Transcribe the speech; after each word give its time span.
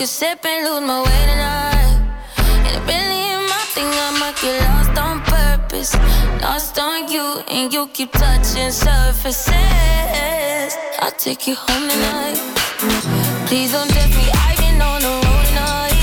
a 0.00 0.06
sip 0.06 0.44
and 0.44 0.64
lose 0.66 0.82
my 0.82 1.02
way 1.02 1.26
tonight. 1.30 2.00
And 2.66 2.76
I 2.76 2.80
believe 2.88 3.48
my 3.48 3.62
thing, 3.74 3.86
I 3.86 4.10
might 4.18 4.36
get 4.40 4.60
lost 4.64 4.98
on 4.98 5.20
purpose. 5.20 5.94
Lost 6.42 6.78
on 6.78 7.08
you, 7.12 7.42
and 7.48 7.72
you 7.72 7.86
keep 7.88 8.10
touching 8.12 8.72
surfaces. 8.72 9.52
I'll 10.98 11.12
take 11.12 11.46
you 11.46 11.54
home 11.54 11.88
tonight. 11.88 12.38
Please 13.46 13.72
don't 13.72 13.88
test 13.88 14.16
me, 14.16 14.26
I've 14.32 14.58
been 14.58 14.80
on 14.82 15.00
the 15.00 15.08
road 15.08 15.46
tonight. 15.48 15.94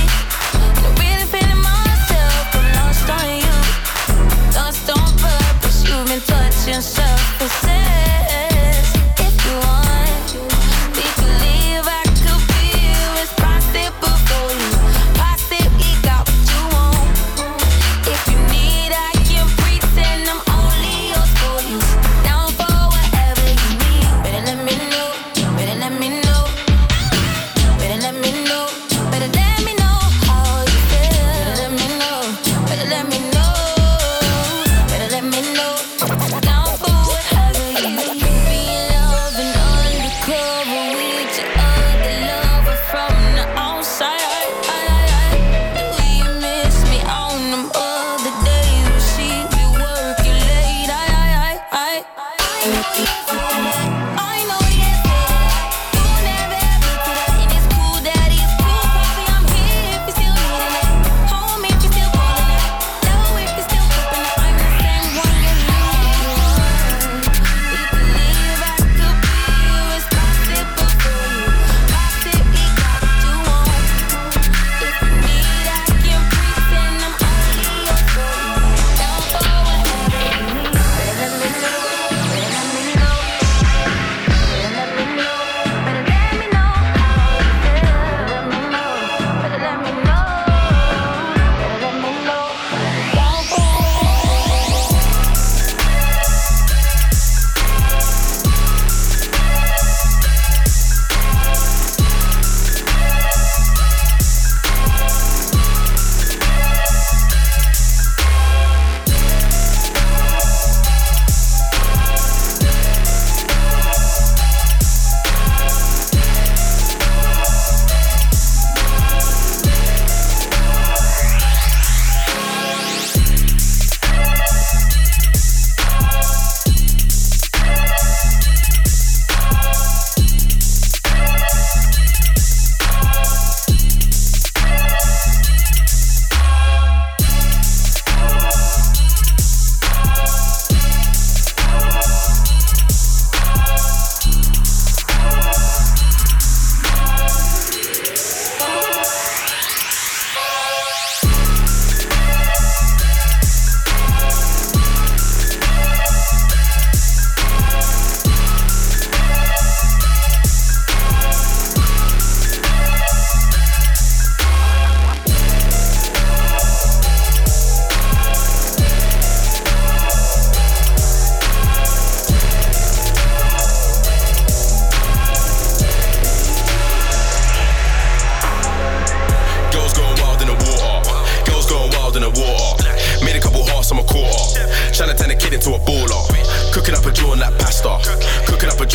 And 0.54 0.86
I'm 0.88 0.96
really 1.02 1.26
feeling 1.34 1.62
myself, 1.62 2.56
I'm 2.56 2.68
lost 2.80 3.10
on 3.20 3.28
you. 3.46 3.58
Lost 4.56 4.90
on 4.90 5.10
purpose, 5.18 5.84
you've 5.88 6.08
been 6.08 6.22
touching 6.22 6.82
surfaces. 6.82 8.31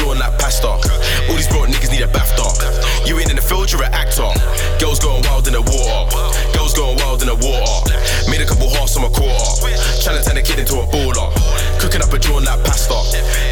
chewing 0.07 0.19
like 0.19 0.39
pasta. 0.39 0.69
All 0.69 1.37
these 1.37 1.49
broke 1.49 1.69
niggas 1.69 1.91
need 1.91 2.03
a 2.03 2.09
bath 2.09 2.31
dog. 2.37 2.55
You 3.07 3.19
ain't 3.19 3.31
in 3.31 3.37
the 3.37 3.43
field, 3.43 3.71
you're 3.73 3.83
an 3.83 3.93
actor. 3.93 4.31
Girls 4.79 4.99
going 5.01 5.23
wild 5.27 5.47
in 5.47 5.55
the 5.55 5.63
water. 5.63 6.07
Girls 6.55 6.75
going 6.75 6.97
wild 6.99 7.23
in 7.23 7.29
the 7.29 7.35
water. 7.35 7.97
Made 8.31 8.41
a 8.41 8.47
couple 8.47 8.71
halves 8.71 8.97
on 8.97 9.03
my 9.03 9.11
quarter. 9.11 9.51
Trying 10.03 10.19
to 10.19 10.23
turn 10.23 10.37
a 10.37 10.43
kid 10.43 10.59
into 10.59 10.79
a 10.79 10.87
baller. 10.87 11.29
Cooking 11.81 12.03
up 12.03 12.13
a 12.13 12.19
joint 12.19 12.45
like 12.47 12.63
pasta. 12.63 12.95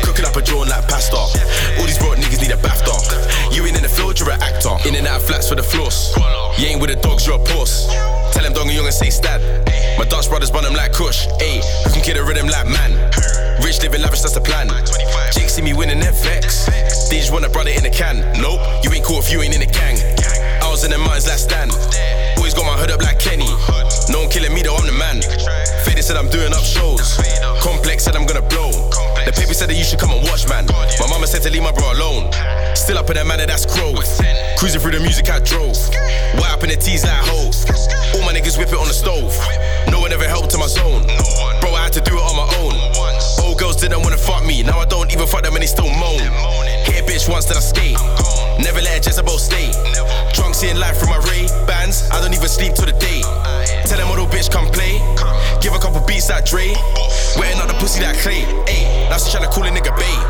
Cooking 0.07 0.25
up 0.25 0.37
a 0.37 0.43
joint 0.43 0.71
like 0.71 0.87
pasta. 0.87 1.19
All 1.19 1.87
these 1.87 1.99
broke 1.99 2.19
niggas 2.19 2.41
need 2.41 2.53
a 2.55 2.61
bath 2.63 2.85
dog. 2.87 3.03
You 3.53 3.67
ain't 3.67 3.77
in 3.77 3.83
the 3.83 3.91
field, 3.91 4.19
you're 4.19 4.31
an 4.31 4.43
actor. 4.43 4.75
In 4.87 4.95
and 4.95 5.07
out 5.07 5.21
of 5.21 5.27
flats 5.27 5.49
for 5.49 5.57
the 5.57 5.63
floss. 5.63 6.15
You 6.59 6.67
ain't 6.71 6.81
with 6.81 6.91
the 6.91 6.99
dogs, 7.03 7.27
you're 7.27 7.41
a 7.41 7.45
puss. 7.45 7.91
Tell 8.33 8.43
them 8.43 8.53
dong 8.53 8.69
you 8.69 8.83
young 8.83 8.87
and 8.87 8.95
say 8.95 9.11
stab. 9.11 9.41
My 9.99 10.05
Dutch 10.05 10.29
brothers 10.29 10.51
burn 10.51 10.65
them 10.65 10.75
like 10.75 10.93
Kush. 10.93 11.27
Ayy, 11.39 11.63
who 11.85 11.91
can 11.95 12.03
get 12.03 12.17
a 12.17 12.25
rhythm 12.25 12.49
like 12.49 12.67
man? 12.67 12.93
rich, 13.75 13.83
living 13.83 14.03
lavish, 14.03 14.21
that's 14.21 14.35
the 14.35 14.41
plan. 14.41 14.69
Jake 15.33 15.49
see 15.49 15.63
me 15.63 15.73
winning 15.75 16.01
FX. 16.01 16.67
They 17.11 17.19
just 17.19 17.33
want 17.33 17.45
a 17.45 17.51
brother 17.51 17.71
in 17.71 17.85
a 17.87 17.91
can. 17.91 18.21
Nope, 18.41 18.61
you 18.83 18.93
ain't 18.93 19.05
cool 19.05 19.19
if 19.19 19.31
you 19.31 19.43
ain't 19.43 19.55
in 19.55 19.63
a 19.63 19.67
gang. 19.67 19.97
I 20.63 20.69
was 20.71 20.85
in 20.85 20.91
the 20.91 20.99
mountains 20.99 21.27
last 21.27 21.45
stand. 21.51 21.71
Always 22.37 22.55
got 22.55 22.67
my 22.67 22.77
hood 22.79 22.91
up 22.91 23.03
like 23.03 23.19
Kenny. 23.19 23.49
No 24.11 24.27
one 24.27 24.31
killing 24.31 24.53
me 24.55 24.63
though, 24.63 24.77
I'm 24.77 24.87
the 24.87 24.93
man. 24.93 25.23
Faded 25.85 26.05
said 26.05 26.17
I'm 26.17 26.29
doing 26.31 26.53
up 26.53 26.63
shows. 26.63 27.19
Complex 27.63 28.05
said 28.05 28.17
I'm 28.17 28.27
gonna 28.27 28.43
blow. 28.43 28.71
The 29.25 29.33
paper 29.33 29.55
said 29.55 29.71
that 29.71 29.77
you 29.77 29.85
should 29.85 29.99
come 29.99 30.11
and 30.11 30.23
watch, 30.29 30.47
man. 30.49 30.67
My 31.01 31.09
mama 31.09 31.27
said 31.27 31.43
to 31.43 31.51
leave 31.51 31.63
my 31.63 31.73
bro 31.73 31.93
alone. 31.93 32.31
Still 32.77 32.99
up 32.99 33.09
in 33.11 33.17
that 33.17 33.27
manner 33.27 33.47
that's 33.47 33.67
crow. 33.67 33.95
Cruising 34.59 34.81
through 34.81 34.99
the 34.99 35.03
music 35.03 35.31
I 35.31 35.41
drove. 35.41 35.77
Why 36.37 36.53
up 36.53 36.63
in 36.63 36.71
the 36.71 36.77
T's 36.77 37.05
like 37.05 37.25
hoes. 37.25 37.65
All 38.15 38.23
my 38.23 38.35
niggas 38.35 38.59
whip 38.59 38.69
it 38.69 38.79
on 38.79 38.89
the 38.89 38.97
stove. 38.97 39.33
No 39.89 40.01
one 40.01 40.13
ever 40.13 40.29
helped 40.29 40.51
to 40.53 40.59
my 40.59 40.69
zone. 40.69 41.03
Bro, 41.61 41.73
I 41.75 41.89
had 41.89 41.93
to 41.95 42.03
do 42.03 42.15
it 42.15 42.23
on 42.23 42.37
my 42.37 42.49
own. 42.61 42.84
Old 43.43 43.59
girls 43.59 43.77
didn't 43.77 44.03
wanna 44.03 44.19
fuck 44.19 44.45
me, 44.45 44.63
now 44.63 44.79
I 44.79 44.85
don't 44.85 45.13
even 45.13 45.27
fuck 45.27 45.43
them 45.43 45.55
and 45.55 45.63
they 45.63 45.67
still 45.67 45.91
moan. 45.91 46.21
Hit 46.85 47.01
a 47.01 47.05
bitch 47.05 47.29
once 47.29 47.47
then 47.47 47.57
I 47.57 47.61
skate, 47.61 47.99
never 48.59 48.81
let 48.81 48.99
a 48.99 49.11
Jezebel 49.11 49.39
stay. 49.39 49.71
Drunk 50.35 50.55
seeing 50.55 50.77
life 50.77 50.99
from 50.99 51.11
my 51.11 51.19
Ray 51.31 51.47
bands, 51.67 52.09
I 52.11 52.21
don't 52.21 52.35
even 52.35 52.49
sleep 52.49 52.75
till 52.75 52.87
the 52.87 52.97
day. 52.99 53.23
Tell 53.87 53.99
them 53.99 54.09
model 54.09 54.27
bitch 54.27 54.51
come 54.51 54.67
play, 54.71 54.99
give 55.61 55.75
a 55.75 55.79
couple 55.79 56.01
beats 56.07 56.29
that 56.29 56.47
Dre. 56.47 56.75
Wearing 57.37 57.59
out 57.59 57.67
the 57.67 57.75
pussy 57.83 58.01
that 58.01 58.15
Clay, 58.23 58.47
ayy. 58.71 59.11
Now 59.11 59.19
she 59.19 59.35
tryna 59.35 59.51
call 59.51 59.67
a 59.67 59.71
nigga 59.71 59.91
babe. 59.99 60.25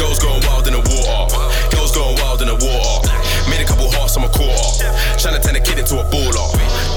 Girls 0.00 0.18
going 0.18 0.40
wild 0.48 0.66
in 0.66 0.72
the 0.72 0.80
water, 0.80 1.28
girls 1.76 1.92
going 1.92 2.16
wild 2.16 2.40
in 2.40 2.48
the 2.48 2.56
water. 2.56 3.12
Made 3.52 3.60
a 3.60 3.68
couple 3.68 3.90
hearts 3.92 4.16
on 4.16 4.22
my 4.24 4.32
quarter, 4.32 4.88
tryna 5.20 5.44
turn 5.44 5.56
a 5.56 5.60
kid 5.60 5.78
into 5.78 6.00
a 6.00 6.04
baller. 6.08 6.48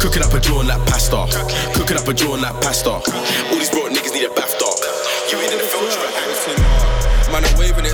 Cooking 0.03 0.21
up 0.21 0.33
a 0.33 0.39
joint 0.41 0.59
on 0.59 0.67
that 0.67 0.85
pasta. 0.85 1.15
Cooking 1.79 1.95
up 1.95 2.05
a 2.09 2.13
joint 2.13 2.33
on 2.33 2.41
that 2.41 2.61
pasta. 2.61 2.89
All 2.91 3.55
these 3.55 3.69
broad 3.69 3.93
niggas 3.93 4.13
need 4.13 4.25
a 4.25 4.33
bath 4.35 4.59
dog. 4.59 4.75
You 5.31 5.39
in 5.39 5.57
the 5.57 5.63
filter 5.63 6.32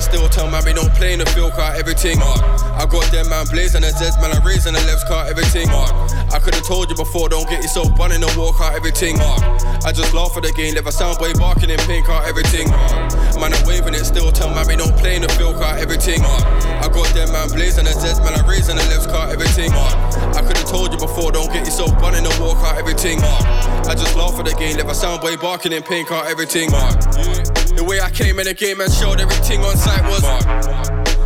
sit 0.02 0.12
still. 0.12 0.30
Tell 0.30 0.50
man 0.50 0.64
we 0.66 0.74
don't 0.74 0.92
play 0.96 1.14
in 1.14 1.20
the 1.20 1.26
field, 1.28 1.54
car 1.54 1.76
everything. 1.76 2.20
Mark. 2.20 2.40
I 2.80 2.86
got 2.86 3.06
them 3.12 3.30
man 3.30 3.46
blazing 3.52 3.82
the 3.82 3.92
Zeds, 3.92 4.20
man 4.22 4.32
I 4.32 4.40
raising 4.44 4.74
the 4.74 4.84
left 4.88 5.08
car 5.08 5.28
everything. 5.28 5.68
Mark. 5.70 5.92
I 6.32 6.40
could've 6.40 6.66
told 6.66 6.90
you 6.90 6.96
before, 6.96 7.30
don't 7.30 7.48
get 7.50 7.62
yourself 7.62 7.96
bun 7.96 8.12
in 8.12 8.22
the 8.22 8.32
war 8.38 8.54
car 8.54 8.76
everything. 8.76 9.18
Mark. 9.18 9.42
I 9.84 9.92
just 9.92 10.14
laugh 10.14 10.36
at 10.38 10.44
the 10.44 10.52
game, 10.54 10.76
never 10.76 10.92
sound 10.92 11.18
soundboy 11.18 11.40
barking 11.40 11.70
in 11.70 11.80
pink 11.88 12.06
car 12.06 12.24
everything. 12.26 12.70
Mark. 12.70 13.40
Man 13.40 13.54
I'm 13.54 13.64
waving 13.68 13.94
it 13.94 14.06
still. 14.06 14.32
Tell 14.32 14.50
man 14.50 14.68
we 14.68 14.76
don't 14.76 14.96
play 14.98 15.16
in 15.16 15.22
the 15.22 15.30
field, 15.30 15.56
car 15.56 15.78
everything. 15.78 16.22
Mark. 16.22 16.44
I 16.84 16.88
got 16.88 17.08
them 17.14 17.32
man 17.32 17.50
blazing 17.50 17.86
the 17.86 17.92
Zeds, 17.92 18.24
man 18.24 18.36
I 18.40 18.42
raising 18.48 18.76
the 18.76 18.86
left 18.88 19.10
car 19.10 19.30
everything. 19.30 19.72
Mark. 19.72 19.96
I 20.36 20.42
could've 20.42 20.66
told 20.66 20.94
you 20.94 21.00
before, 21.00 21.32
don't 21.32 21.52
get 21.52 21.66
yourself 21.66 21.92
bun 22.00 22.16
in 22.16 22.24
the 22.24 22.34
war 22.40 22.56
car 22.56 22.78
everything. 22.78 23.20
Mark. 23.22 23.44
I 23.88 23.96
just 23.96 24.16
laugh 24.16 24.38
at 24.40 24.46
the 24.46 24.56
game, 24.56 24.78
never 24.78 24.94
sound 24.94 25.22
soundboy 25.22 25.42
barking 25.42 25.74
in 25.74 25.84
pink 25.84 26.08
car 26.08 26.26
everything. 26.28 26.72
Mark. 26.72 26.96
Yeah. 27.18 27.59
The 27.76 27.84
way 27.84 28.02
I 28.02 28.10
came 28.10 28.40
in 28.40 28.46
the 28.46 28.54
game 28.54 28.82
and 28.82 28.92
showed 28.92 29.20
everything 29.20 29.62
on 29.62 29.78
site 29.78 30.04
was. 30.04 30.24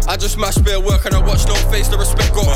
I 0.07 0.17
just 0.17 0.37
mashed 0.37 0.63
bare 0.63 0.79
work 0.79 1.05
and 1.05 1.15
I 1.15 1.19
watched 1.19 1.47
no 1.47 1.55
face, 1.71 1.87
the 1.87 1.97
respect 1.97 2.33
got. 2.33 2.47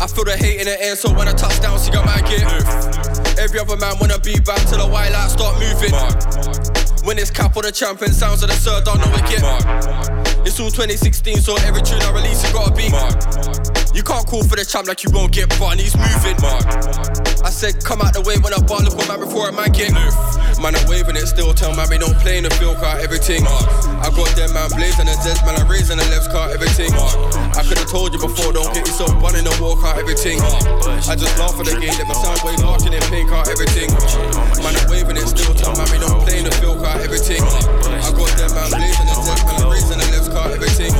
I 0.00 0.06
feel 0.06 0.24
the 0.24 0.36
hate 0.36 0.60
in 0.60 0.66
the 0.66 0.80
air, 0.80 0.96
so 0.96 1.12
when 1.12 1.28
I 1.28 1.32
touch 1.32 1.60
down, 1.60 1.78
see 1.78 1.92
your 1.92 2.04
man 2.04 2.24
get. 2.24 2.42
Every 3.38 3.60
other 3.60 3.76
man 3.76 3.98
wanna 4.00 4.18
be 4.18 4.40
back 4.40 4.64
till 4.66 4.78
the 4.78 4.88
white 4.88 5.12
light 5.12 5.30
start 5.30 5.58
moving. 5.60 5.92
When 7.04 7.18
it's 7.18 7.30
cap 7.30 7.56
or 7.56 7.62
the 7.62 7.72
champion, 7.72 8.12
sounds 8.12 8.42
of 8.42 8.48
the 8.48 8.56
sir, 8.56 8.80
don't 8.84 8.98
know 8.98 9.12
it 9.12 9.24
get. 9.28 9.42
It's 10.46 10.58
all 10.60 10.70
2016, 10.70 11.38
so 11.38 11.56
every 11.66 11.82
tune 11.82 12.00
I 12.02 12.12
release, 12.12 12.42
it 12.44 12.52
gotta 12.52 12.72
be. 12.72 12.88
You 13.98 14.04
can't 14.04 14.24
call 14.30 14.46
for 14.46 14.54
the 14.54 14.62
champ 14.62 14.86
like 14.86 15.02
you 15.02 15.10
won't 15.10 15.34
get 15.34 15.50
bun, 15.58 15.74
he's 15.74 15.90
moving. 15.98 16.38
man. 16.38 16.62
I 17.42 17.50
said, 17.50 17.82
come 17.82 17.98
out 17.98 18.14
the 18.14 18.22
way 18.22 18.38
when 18.38 18.54
I 18.54 18.62
bar, 18.62 18.78
look 18.78 18.94
what 18.94 19.10
man 19.10 19.18
before 19.18 19.50
a 19.50 19.52
man 19.52 19.74
get. 19.74 19.90
Man, 19.90 20.78
I'm 20.78 20.86
waving 20.86 21.18
it 21.18 21.26
still, 21.26 21.50
tell 21.50 21.74
man 21.74 21.90
we 21.90 21.98
don't 21.98 22.14
play 22.22 22.38
in 22.38 22.46
the 22.46 22.54
field 22.62 22.78
car, 22.78 22.94
everything. 23.02 23.42
I 23.42 24.06
got 24.14 24.30
them 24.38 24.54
man 24.54 24.70
blazing 24.70 25.10
the 25.10 25.18
Zeds, 25.18 25.42
man, 25.42 25.58
I'm 25.58 25.66
raising 25.66 25.98
the 25.98 26.06
left 26.14 26.30
car, 26.30 26.46
everything. 26.54 26.94
I 26.94 27.66
could've 27.66 27.90
told 27.90 28.14
you 28.14 28.22
before, 28.22 28.54
don't 28.54 28.70
get 28.70 28.86
yourself 28.86 29.18
bun 29.18 29.34
in 29.34 29.42
the 29.42 29.54
walk 29.58 29.82
car, 29.82 29.98
everything. 29.98 30.38
I 31.10 31.18
just 31.18 31.34
laugh 31.34 31.58
at 31.58 31.66
the 31.66 31.74
game, 31.82 31.94
let 31.98 32.06
my 32.06 32.14
sound 32.14 32.38
wave 32.46 32.62
marking 32.62 32.94
in 32.94 33.02
pink 33.10 33.34
car, 33.34 33.42
everything. 33.50 33.90
Man, 34.62 34.78
I'm 34.78 34.86
waving 34.86 35.18
it 35.18 35.26
still, 35.26 35.58
tell 35.58 35.74
man 35.74 35.90
we 35.90 35.98
don't 35.98 36.22
play 36.22 36.38
in 36.38 36.46
the 36.46 36.54
field 36.62 36.78
car, 36.78 37.02
everything. 37.02 37.42
I 37.42 38.14
got 38.14 38.30
them 38.38 38.50
man 38.54 38.70
blazing 38.70 39.10
the 39.10 39.14
Zeds, 39.26 39.42
man, 39.42 39.58
I'm 39.58 39.74
raising 39.74 39.98
the 39.98 40.06
left 40.14 40.30
car, 40.30 40.54
everything. 40.54 40.94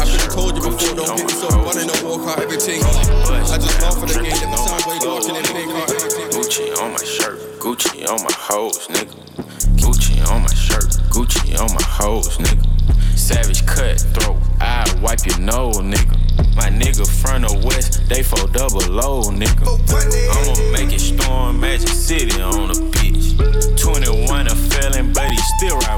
I 0.00 0.08
could've 0.08 0.32
told 0.32 0.56
you 0.56 0.64
before, 0.64 0.96
don't 0.96 1.20
get 1.20 1.28
yourself 1.28 1.56
bun 1.68 1.76
in 1.76 1.88
the 1.88 1.96
walk 2.04 2.20
car, 2.34 2.42
everything. 2.42 2.82
I 2.82 3.58
just 3.58 3.80
laugh 3.82 4.02
at 4.02 4.08
the 4.08 4.22
game, 4.22 4.50
my 4.50 4.56
sound 4.56 4.84
wave 4.86 5.04
marking 5.04 5.36
in 5.36 5.44
pink 5.44 5.70
car, 5.72 5.82
everything. 5.82 6.28
Gucci 6.30 6.82
on 6.82 6.92
my 6.92 7.04
shirt, 7.04 7.38
Gucci 7.58 8.08
on 8.08 8.22
my 8.22 8.32
hoes, 8.32 8.86
nigga. 8.88 9.14
Gucci 9.82 10.16
on 10.30 10.42
my 10.42 10.54
shirt, 10.54 10.90
Gucci 11.10 11.58
on 11.58 11.72
my 11.74 11.82
hoes, 11.82 12.38
nigga. 12.38 12.66
Savage 13.16 13.66
cutthroat, 13.66 14.36
I 14.60 14.84
wipe 15.02 15.24
your 15.26 15.38
nose, 15.40 15.78
nigga. 15.78 16.16
My 16.56 16.68
nigga 16.68 17.06
front 17.06 17.44
of 17.44 17.64
west, 17.64 18.08
they 18.08 18.22
for 18.22 18.46
double 18.48 18.86
low, 18.90 19.22
nigga. 19.30 19.66
I'ma 20.34 20.54
make 20.72 20.92
it 20.92 21.00
storm 21.00 21.60
Magic 21.60 21.88
City 21.88 22.40
on 22.40 22.68
the 22.68 22.78
pitch. 22.94 23.36
21 23.80 24.46
a 24.46 24.54
felon, 24.54 25.12
but 25.12 25.30
he 25.30 25.38
still 25.56 25.78
ride 25.78 25.89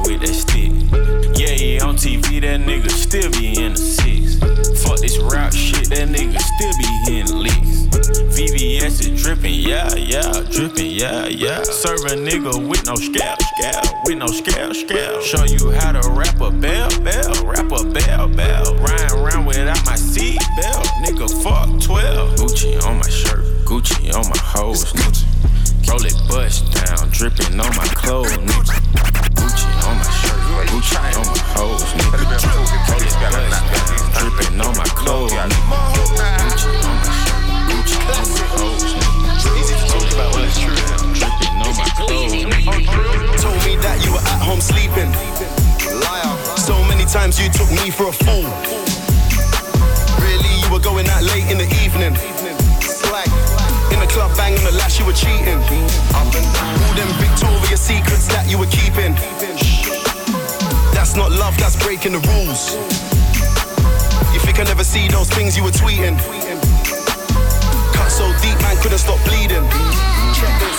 Serve 11.82 12.04
a 12.04 12.14
nigga 12.14 12.68
with 12.68 12.86
no 12.86 12.94
scale, 12.94 13.34
scale, 13.40 14.02
with 14.04 14.16
no 14.16 14.28
scale, 14.28 14.72
scale. 14.72 15.20
Show 15.20 15.42
you 15.46 15.72
how 15.72 15.90
to 15.90 16.11
the 51.62 51.70
evening. 51.84 52.14
Slag. 52.82 53.30
In 53.94 54.00
the 54.00 54.10
club, 54.10 54.34
banging 54.36 54.64
the 54.64 54.72
lash, 54.72 54.98
you 54.98 55.06
were 55.06 55.14
cheating. 55.14 55.62
Up 56.18 56.26
and 56.34 56.48
down. 56.54 56.74
All 56.82 56.94
them 56.98 57.10
Victoria 57.22 57.76
secrets 57.76 58.26
that 58.34 58.50
you 58.50 58.58
were 58.58 58.70
keeping. 58.70 59.14
That's 60.90 61.14
not 61.14 61.30
love, 61.30 61.54
that's 61.58 61.76
breaking 61.78 62.12
the 62.18 62.22
rules. 62.34 62.74
You 64.34 64.40
think 64.42 64.58
I 64.58 64.64
never 64.64 64.82
see 64.82 65.06
those 65.06 65.30
things 65.30 65.56
you 65.56 65.62
were 65.62 65.74
tweeting? 65.74 66.18
Cut 67.94 68.10
so 68.10 68.26
deep, 68.42 68.58
man, 68.62 68.74
couldn't 68.82 68.98
stop 68.98 69.22
bleeding. 69.22 69.62
Check 70.34 70.54
this. 70.58 70.78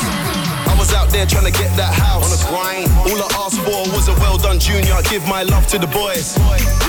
I 0.68 0.76
was 0.78 0.92
out 0.94 1.10
there 1.10 1.26
trying 1.26 1.48
to 1.48 1.56
get 1.56 1.72
that 1.78 1.94
house. 1.94 2.28
On 2.28 2.32
the 2.34 2.42
grind. 2.52 2.92
All 3.08 3.20
I 3.24 3.30
asked 3.46 3.62
for 3.64 3.88
was 3.96 4.10
a 4.10 4.16
well 4.20 4.38
done 4.38 4.60
junior. 4.60 4.94
I 4.94 5.04
give 5.04 5.24
my 5.28 5.44
love 5.44 5.68
to 5.68 5.78
the 5.80 5.88
boys. 5.88 6.36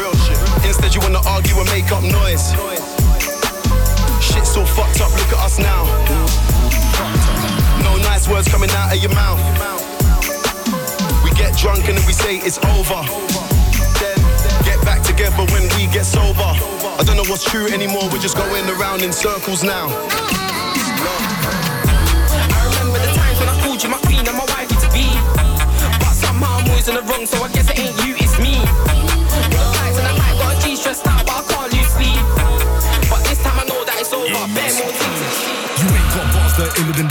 Real 0.00 0.14
shit. 0.26 0.38
Instead, 0.66 0.94
you 0.94 1.00
wanna 1.00 1.22
argue 1.26 1.54
and 1.60 1.68
make 1.70 1.92
up 1.92 2.02
noise. 2.02 2.50
So 4.54 4.64
fucked 4.64 5.00
up, 5.00 5.10
look 5.10 5.32
at 5.34 5.40
us 5.42 5.58
now. 5.58 5.82
No 7.82 7.96
nice 8.06 8.28
words 8.28 8.46
coming 8.46 8.70
out 8.70 8.94
of 8.94 9.02
your 9.02 9.10
mouth. 9.10 9.42
We 11.24 11.32
get 11.32 11.58
drunk 11.58 11.88
and 11.88 11.98
then 11.98 12.06
we 12.06 12.12
say 12.12 12.36
it's 12.38 12.58
over. 12.70 13.02
Then 13.98 14.14
get 14.62 14.78
back 14.86 15.02
together 15.02 15.42
when 15.50 15.66
we 15.74 15.90
get 15.90 16.06
sober. 16.06 16.38
I 16.38 17.02
don't 17.04 17.16
know 17.16 17.26
what's 17.26 17.42
true 17.42 17.66
anymore, 17.66 18.08
we're 18.12 18.22
just 18.22 18.36
going 18.36 18.70
around 18.78 19.02
in 19.02 19.12
circles 19.12 19.64
now. 19.64 19.88
I 19.90 20.22
remember 22.70 23.00
the 23.02 23.10
times 23.10 23.40
when 23.40 23.48
I 23.48 23.58
called 23.66 23.82
you 23.82 23.88
my 23.88 23.98
queen 24.06 24.22
and 24.22 24.38
my 24.38 24.46
wifey 24.54 24.78
to 24.78 24.88
be. 24.94 25.10
But 25.98 26.14
somehow 26.14 26.62
I'm 26.62 26.68
always 26.70 26.86
in 26.86 26.94
the 26.94 27.02
wrong, 27.02 27.26
so 27.26 27.42
I 27.42 27.50
guess 27.50 27.68
it 27.70 27.78
ain't 27.80 28.06
you, 28.06 28.13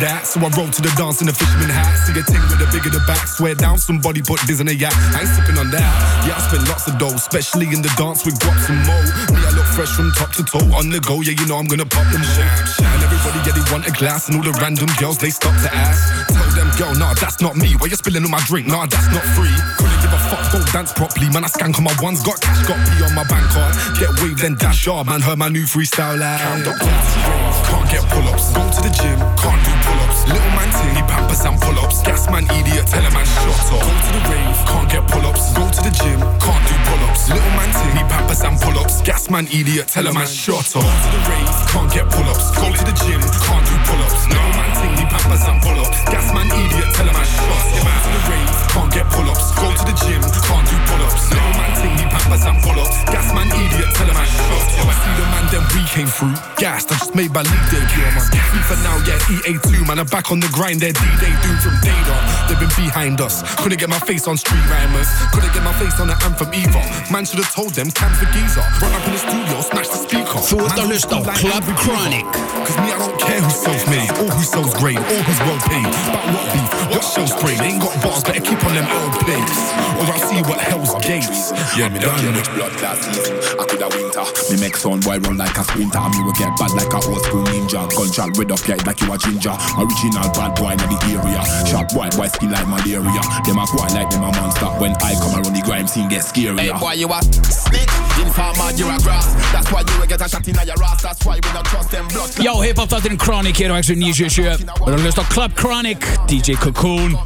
that. 0.03 0.27
So 0.27 0.43
I 0.43 0.51
roll 0.59 0.67
to 0.67 0.81
the 0.83 0.91
dance 0.99 1.23
in 1.23 1.31
a 1.31 1.35
fisherman 1.35 1.71
hat. 1.71 1.87
See 2.03 2.11
a 2.11 2.23
ting 2.27 2.43
with 2.51 2.59
the 2.59 2.67
bigger 2.75 2.91
the 2.91 2.99
back. 3.07 3.23
Swear 3.23 3.55
down, 3.55 3.79
somebody 3.79 4.19
put 4.19 4.43
this 4.43 4.59
in 4.59 4.67
a 4.67 4.75
yak. 4.75 4.91
I 5.15 5.23
ain't 5.23 5.31
sipping 5.31 5.55
on 5.55 5.71
that. 5.71 5.87
Yeah, 6.27 6.35
I 6.35 6.41
spend 6.43 6.67
lots 6.67 6.85
of 6.91 6.99
dough, 6.99 7.15
especially 7.15 7.71
in 7.71 7.79
the 7.79 7.91
dance 7.95 8.27
with 8.27 8.35
drops 8.43 8.67
and 8.67 8.83
mo. 8.83 8.95
Me, 9.31 9.39
I 9.39 9.51
look 9.55 9.67
fresh 9.71 9.95
from 9.95 10.11
top 10.19 10.35
to 10.35 10.43
toe. 10.43 10.67
On 10.75 10.91
the 10.91 10.99
go, 10.99 11.23
yeah, 11.23 11.39
you 11.39 11.47
know 11.47 11.55
I'm 11.55 11.71
gonna 11.71 11.87
pop 11.87 12.03
them 12.11 12.21
sham. 12.35 12.43
And 12.83 12.99
everybody, 12.99 13.39
yeah, 13.47 13.55
they 13.55 13.65
want 13.71 13.87
a 13.87 13.93
glass. 13.95 14.27
And 14.27 14.35
all 14.35 14.43
the 14.43 14.53
random 14.59 14.91
girls, 14.99 15.17
they 15.17 15.31
stop 15.31 15.55
to 15.63 15.71
ask. 15.71 16.03
Tell 16.35 16.51
them, 16.51 16.69
girl, 16.75 16.93
nah, 16.99 17.15
that's 17.15 17.39
not 17.39 17.55
me. 17.55 17.79
Why 17.79 17.87
you 17.87 17.95
spilling 17.95 18.27
on 18.27 18.31
my 18.31 18.43
drink? 18.43 18.67
Nah, 18.67 18.85
that's 18.91 19.07
not 19.15 19.23
free. 19.39 19.55
Couldn't 19.79 19.99
give 20.03 20.11
a 20.11 20.21
fuck, 20.27 20.43
don't 20.51 20.67
dance 20.75 20.91
properly. 20.91 21.31
Man, 21.31 21.47
I 21.47 21.49
skank 21.49 21.79
on 21.79 21.87
my 21.87 21.95
ones, 22.03 22.19
got 22.27 22.43
cash, 22.43 22.59
got 22.67 22.79
P 22.91 22.99
on 23.07 23.15
my 23.15 23.23
bank 23.31 23.47
card. 23.55 23.71
Get 23.95 24.11
waved, 24.19 24.43
then 24.43 24.59
dash 24.59 24.83
yard. 24.83 25.07
Man, 25.07 25.21
heard 25.21 25.39
my 25.39 25.47
new 25.47 25.63
freestyle 25.63 26.19
like. 26.19 27.52
Can't 27.63 27.87
get 27.89 28.03
pull-ups. 28.09 28.53
Go 28.53 28.61
to 28.61 28.81
the 28.83 28.91
gym, 28.93 29.19
can't 29.39 29.61
do 29.65 29.73
pull-ups. 29.85 30.19
Little 30.27 30.53
man 30.57 30.69
ting, 30.77 30.93
he 30.95 31.03
pampers 31.03 31.43
and 31.45 31.57
pull-ups. 31.61 32.01
Gas 32.03 32.29
man 32.29 32.45
idiot, 32.59 32.85
tell 32.87 33.05
a 33.05 33.11
man 33.11 33.25
shut 33.25 33.73
up. 33.73 33.81
Go 33.81 33.91
to 33.91 34.11
the 34.13 34.21
rave, 34.29 34.59
can't 34.67 34.89
get 34.89 35.03
pull-ups. 35.07 35.53
Go 35.53 35.63
to 35.69 35.81
the 35.83 35.93
gym, 35.93 36.19
can't 36.43 36.63
do 36.67 36.75
pull-ups. 36.87 37.29
Little 37.29 37.53
man 37.57 37.69
ting, 37.73 37.93
he 37.97 38.03
pampers 38.09 38.41
and 38.41 38.57
pull-ups. 38.59 39.01
Gas 39.01 39.29
man 39.29 39.47
idiot, 39.47 39.87
tell 39.87 40.07
a 40.07 40.13
man 40.13 40.27
shut 40.27 40.75
up. 40.75 40.83
Go 40.83 40.89
to 40.89 41.09
the 41.15 41.21
rave, 41.29 41.55
can't 41.71 41.89
get 41.91 42.05
pull-ups. 42.09 42.45
Go 42.55 42.67
to 42.71 42.83
the 42.83 42.95
gym, 43.03 43.21
can't 43.21 43.65
do 43.65 43.75
pull-ups. 43.87 44.21
Little 44.29 44.53
man 44.57 44.71
ting, 44.77 44.93
he 44.97 45.05
pampers 45.09 45.43
and 45.47 45.59
pull-ups. 45.61 45.99
Gas 46.11 46.27
man 46.33 46.47
idiot, 46.49 46.89
tell 46.93 47.07
a 47.09 47.13
man 47.13 47.25
shut 47.25 47.49
up. 47.49 47.63
Go 47.73 47.89
to 47.89 48.09
the 48.13 48.21
rave, 48.29 48.53
can't 48.73 48.91
get 48.93 49.07
pull-ups. 49.09 49.47
Go 49.57 49.67
to 49.73 49.83
the 49.87 49.95
gym, 50.03 50.21
can't 50.21 50.65
do 50.69 50.77
pull-ups. 50.89 51.23
Little 51.31 51.53
man 51.57 51.71
ting, 51.79 51.92
and 52.31 52.57
pull-ups. 52.63 53.03
Gas 53.11 53.33
man 53.35 53.47
idiot, 53.51 53.91
tell 53.93 54.09
a 54.09 54.13
man 54.13 54.25
shut 54.25 54.47
up. 54.47 54.87
I 54.87 54.93
see 54.95 55.13
the 55.19 55.25
man 55.27 55.45
then 55.51 55.63
we 55.75 55.83
came 55.91 56.07
through. 56.07 56.33
Gassed, 56.57 56.91
I 56.91 56.97
just 56.97 57.15
made 57.15 57.31
my 57.33 57.43
league 57.43 57.67
debut, 57.69 58.07
man. 58.15 58.25
FIFA 58.49 58.75
now, 58.81 58.97
yeah, 59.03 59.19
EA2, 59.43 59.87
man. 59.87 59.99
I'm 59.99 60.07
back 60.07 60.31
on 60.31 60.39
the 60.39 60.49
grind, 60.49 60.79
they're 60.81 60.93
D-Day 60.93 61.33
doom 61.43 61.57
from 61.59 61.75
data. 61.83 62.15
They've 62.47 62.59
been 62.59 62.73
behind 62.73 63.21
us. 63.21 63.43
Couldn't 63.61 63.79
get 63.79 63.89
my 63.89 63.99
face 63.99 64.27
on 64.27 64.37
street 64.37 64.63
rhymers. 64.71 65.07
Couldn't 65.31 65.53
get 65.53 65.63
my 65.63 65.73
face 65.77 65.99
on 65.99 66.07
the 66.07 66.17
anthem 66.23 66.49
either. 66.53 66.83
Man 67.11 67.25
should 67.25 67.39
have 67.39 67.53
told 67.53 67.73
them, 67.75 67.91
Cam's 67.91 68.19
the 68.19 68.27
geezer. 68.31 68.65
Run 68.81 68.93
up 68.93 69.05
in 69.05 69.13
the 69.13 69.21
studio, 69.21 69.61
smash 69.61 69.89
the 69.89 69.99
speaker. 69.99 70.39
Að 70.39 70.77
Man, 70.77 70.89
hlusta 70.89 71.17
Klub 71.37 71.65
Kronik. 71.77 72.25
Cause 72.65 72.77
me, 72.79 72.89
I 72.89 72.97
don't 72.97 73.19
care 73.19 73.41
who 73.41 73.51
sells 73.51 73.83
made, 73.87 74.11
or 74.17 74.29
who 74.31 74.43
sells 74.43 74.73
great, 74.79 74.97
or 74.97 75.19
who's 75.27 75.41
well 75.43 75.59
paid. 75.67 75.89
But 76.09 76.23
what 76.33 76.45
beef, 76.53 76.69
what 76.89 77.03
shell 77.03 77.27
spray? 77.27 77.55
They 77.59 77.75
ain't 77.75 77.81
got 77.83 77.93
bars, 78.01 78.23
better 78.23 78.41
keep 78.41 78.63
on 78.63 78.73
them 78.73 78.87
old 78.87 79.13
plates. 79.21 79.59
Or 79.99 80.07
I'll 80.07 80.23
see 80.23 80.41
what 80.47 80.59
hell's 80.59 80.93
gates. 81.03 81.51
Yeah, 81.75 81.91
I'm 81.91 81.97
in 82.19 82.25
the 82.25 82.31
next 82.37 82.51
blood 82.53 82.73
class 82.77 82.97
season. 83.01 83.37
I 83.57 83.63
could 83.65 83.81
have 83.81 83.93
winter. 83.95 84.25
Me 84.51 84.55
make 84.61 84.75
son 84.77 84.99
boy 84.99 85.17
run 85.23 85.37
like 85.37 85.57
a 85.57 85.63
sprinter. 85.63 86.03
Me 86.13 86.19
will 86.23 86.37
get 86.37 86.51
bad 86.59 86.71
like 86.77 86.91
a 86.93 86.99
old 87.09 87.21
school 87.25 87.43
ninja. 87.49 87.81
Gunshot 87.95 88.37
red 88.37 88.51
up, 88.51 88.61
yeah, 88.67 88.77
like 88.85 88.99
you 89.01 89.11
a 89.11 89.17
ginger. 89.17 89.55
Original 89.79 90.27
bad 90.35 90.53
boy 90.55 90.73
in 90.73 90.83
the 90.89 90.99
area. 91.09 91.41
Sharp 91.65 91.89
boy, 91.93 92.09
boy 92.13 92.27
skin 92.29 92.51
like 92.51 92.67
malaria. 92.67 93.23
Them 93.45 93.59
a 93.59 93.65
quiet 93.65 93.93
like 93.93 94.09
them 94.09 94.23
a 94.23 94.31
monster. 94.37 94.69
When 94.81 94.93
I 95.01 95.15
come 95.17 95.35
around 95.39 95.55
the 95.55 95.63
grime 95.65 95.87
scene, 95.87 96.09
get 96.09 96.23
scary. 96.23 96.57
Hey 96.57 96.73
boy, 96.73 96.93
you 96.99 97.09
a 97.09 97.19
snitch. 97.23 97.93
Informer, 98.21 98.69
you 98.77 98.87
a 98.87 98.97
grass. 99.01 99.33
That's 99.51 99.71
why 99.71 99.81
you 99.81 99.95
will 99.99 100.07
get 100.07 100.21
a 100.21 100.29
shot 100.29 100.47
in 100.47 100.55
your 100.55 100.83
ass. 100.83 101.01
That's 101.01 101.25
why 101.25 101.35
we 101.35 101.49
don't 101.53 101.65
trust 101.65 101.91
them 101.91 102.07
blood. 102.07 102.29
Já, 102.37 102.53
hip-hop 102.61 102.89
þátturinn 102.89 103.17
Kronik 103.17 103.57
hér 103.57 103.73
á 103.73 103.77
X977 103.81 104.63
Við 104.63 104.89
erum 104.89 104.99
að 104.99 105.05
hlusta 105.07 105.23
á 105.23 105.27
Klub 105.33 105.55
Kronik 105.57 106.05
DJ 106.29 106.57
Kocoon 106.59 107.17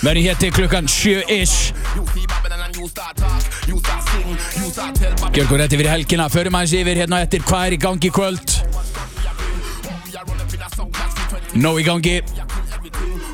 Verðum 0.00 0.24
hér 0.24 0.36
til 0.40 0.52
klukkan 0.54 0.88
7-ish 0.90 1.72
Gjör 5.32 5.44
ykkur 5.44 5.58
rétti 5.58 5.76
fyrir 5.78 5.90
helgina. 5.90 6.28
Förum 6.28 6.58
aðeins 6.58 6.74
yfir 6.80 7.02
hérna 7.02 7.20
eftir 7.24 7.44
hvað 7.46 7.66
er 7.66 7.76
í 7.76 7.80
gangi 7.80 8.10
í 8.10 8.14
kvöld. 8.14 8.56
Nó 11.54 11.74
í 11.78 11.84
gangi. 11.86 12.20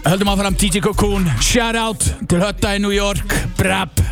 Höldum 0.06 0.30
áfram 0.32 0.54
DJ 0.54 0.84
Cocoon. 0.84 1.30
Shout 1.40 1.76
out 1.76 2.10
til 2.28 2.42
Hötta 2.42 2.76
í 2.76 2.82
New 2.82 2.94
York. 2.94 3.34
Brab 3.58 4.06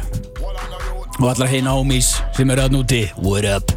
Og 1.21 1.29
allar 1.31 1.47
heina 1.47 1.77
homies 1.77 2.17
sem 2.35 2.51
eru 2.51 2.65
að 2.65 2.75
núti 2.75 3.05
What 3.23 3.47
up 3.47 3.71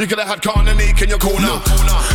You 0.00 0.06
could 0.06 0.16
have 0.16 0.32
had 0.32 0.40
Nick 0.80 1.02
in 1.04 1.12
your 1.12 1.20
corner. 1.20 1.60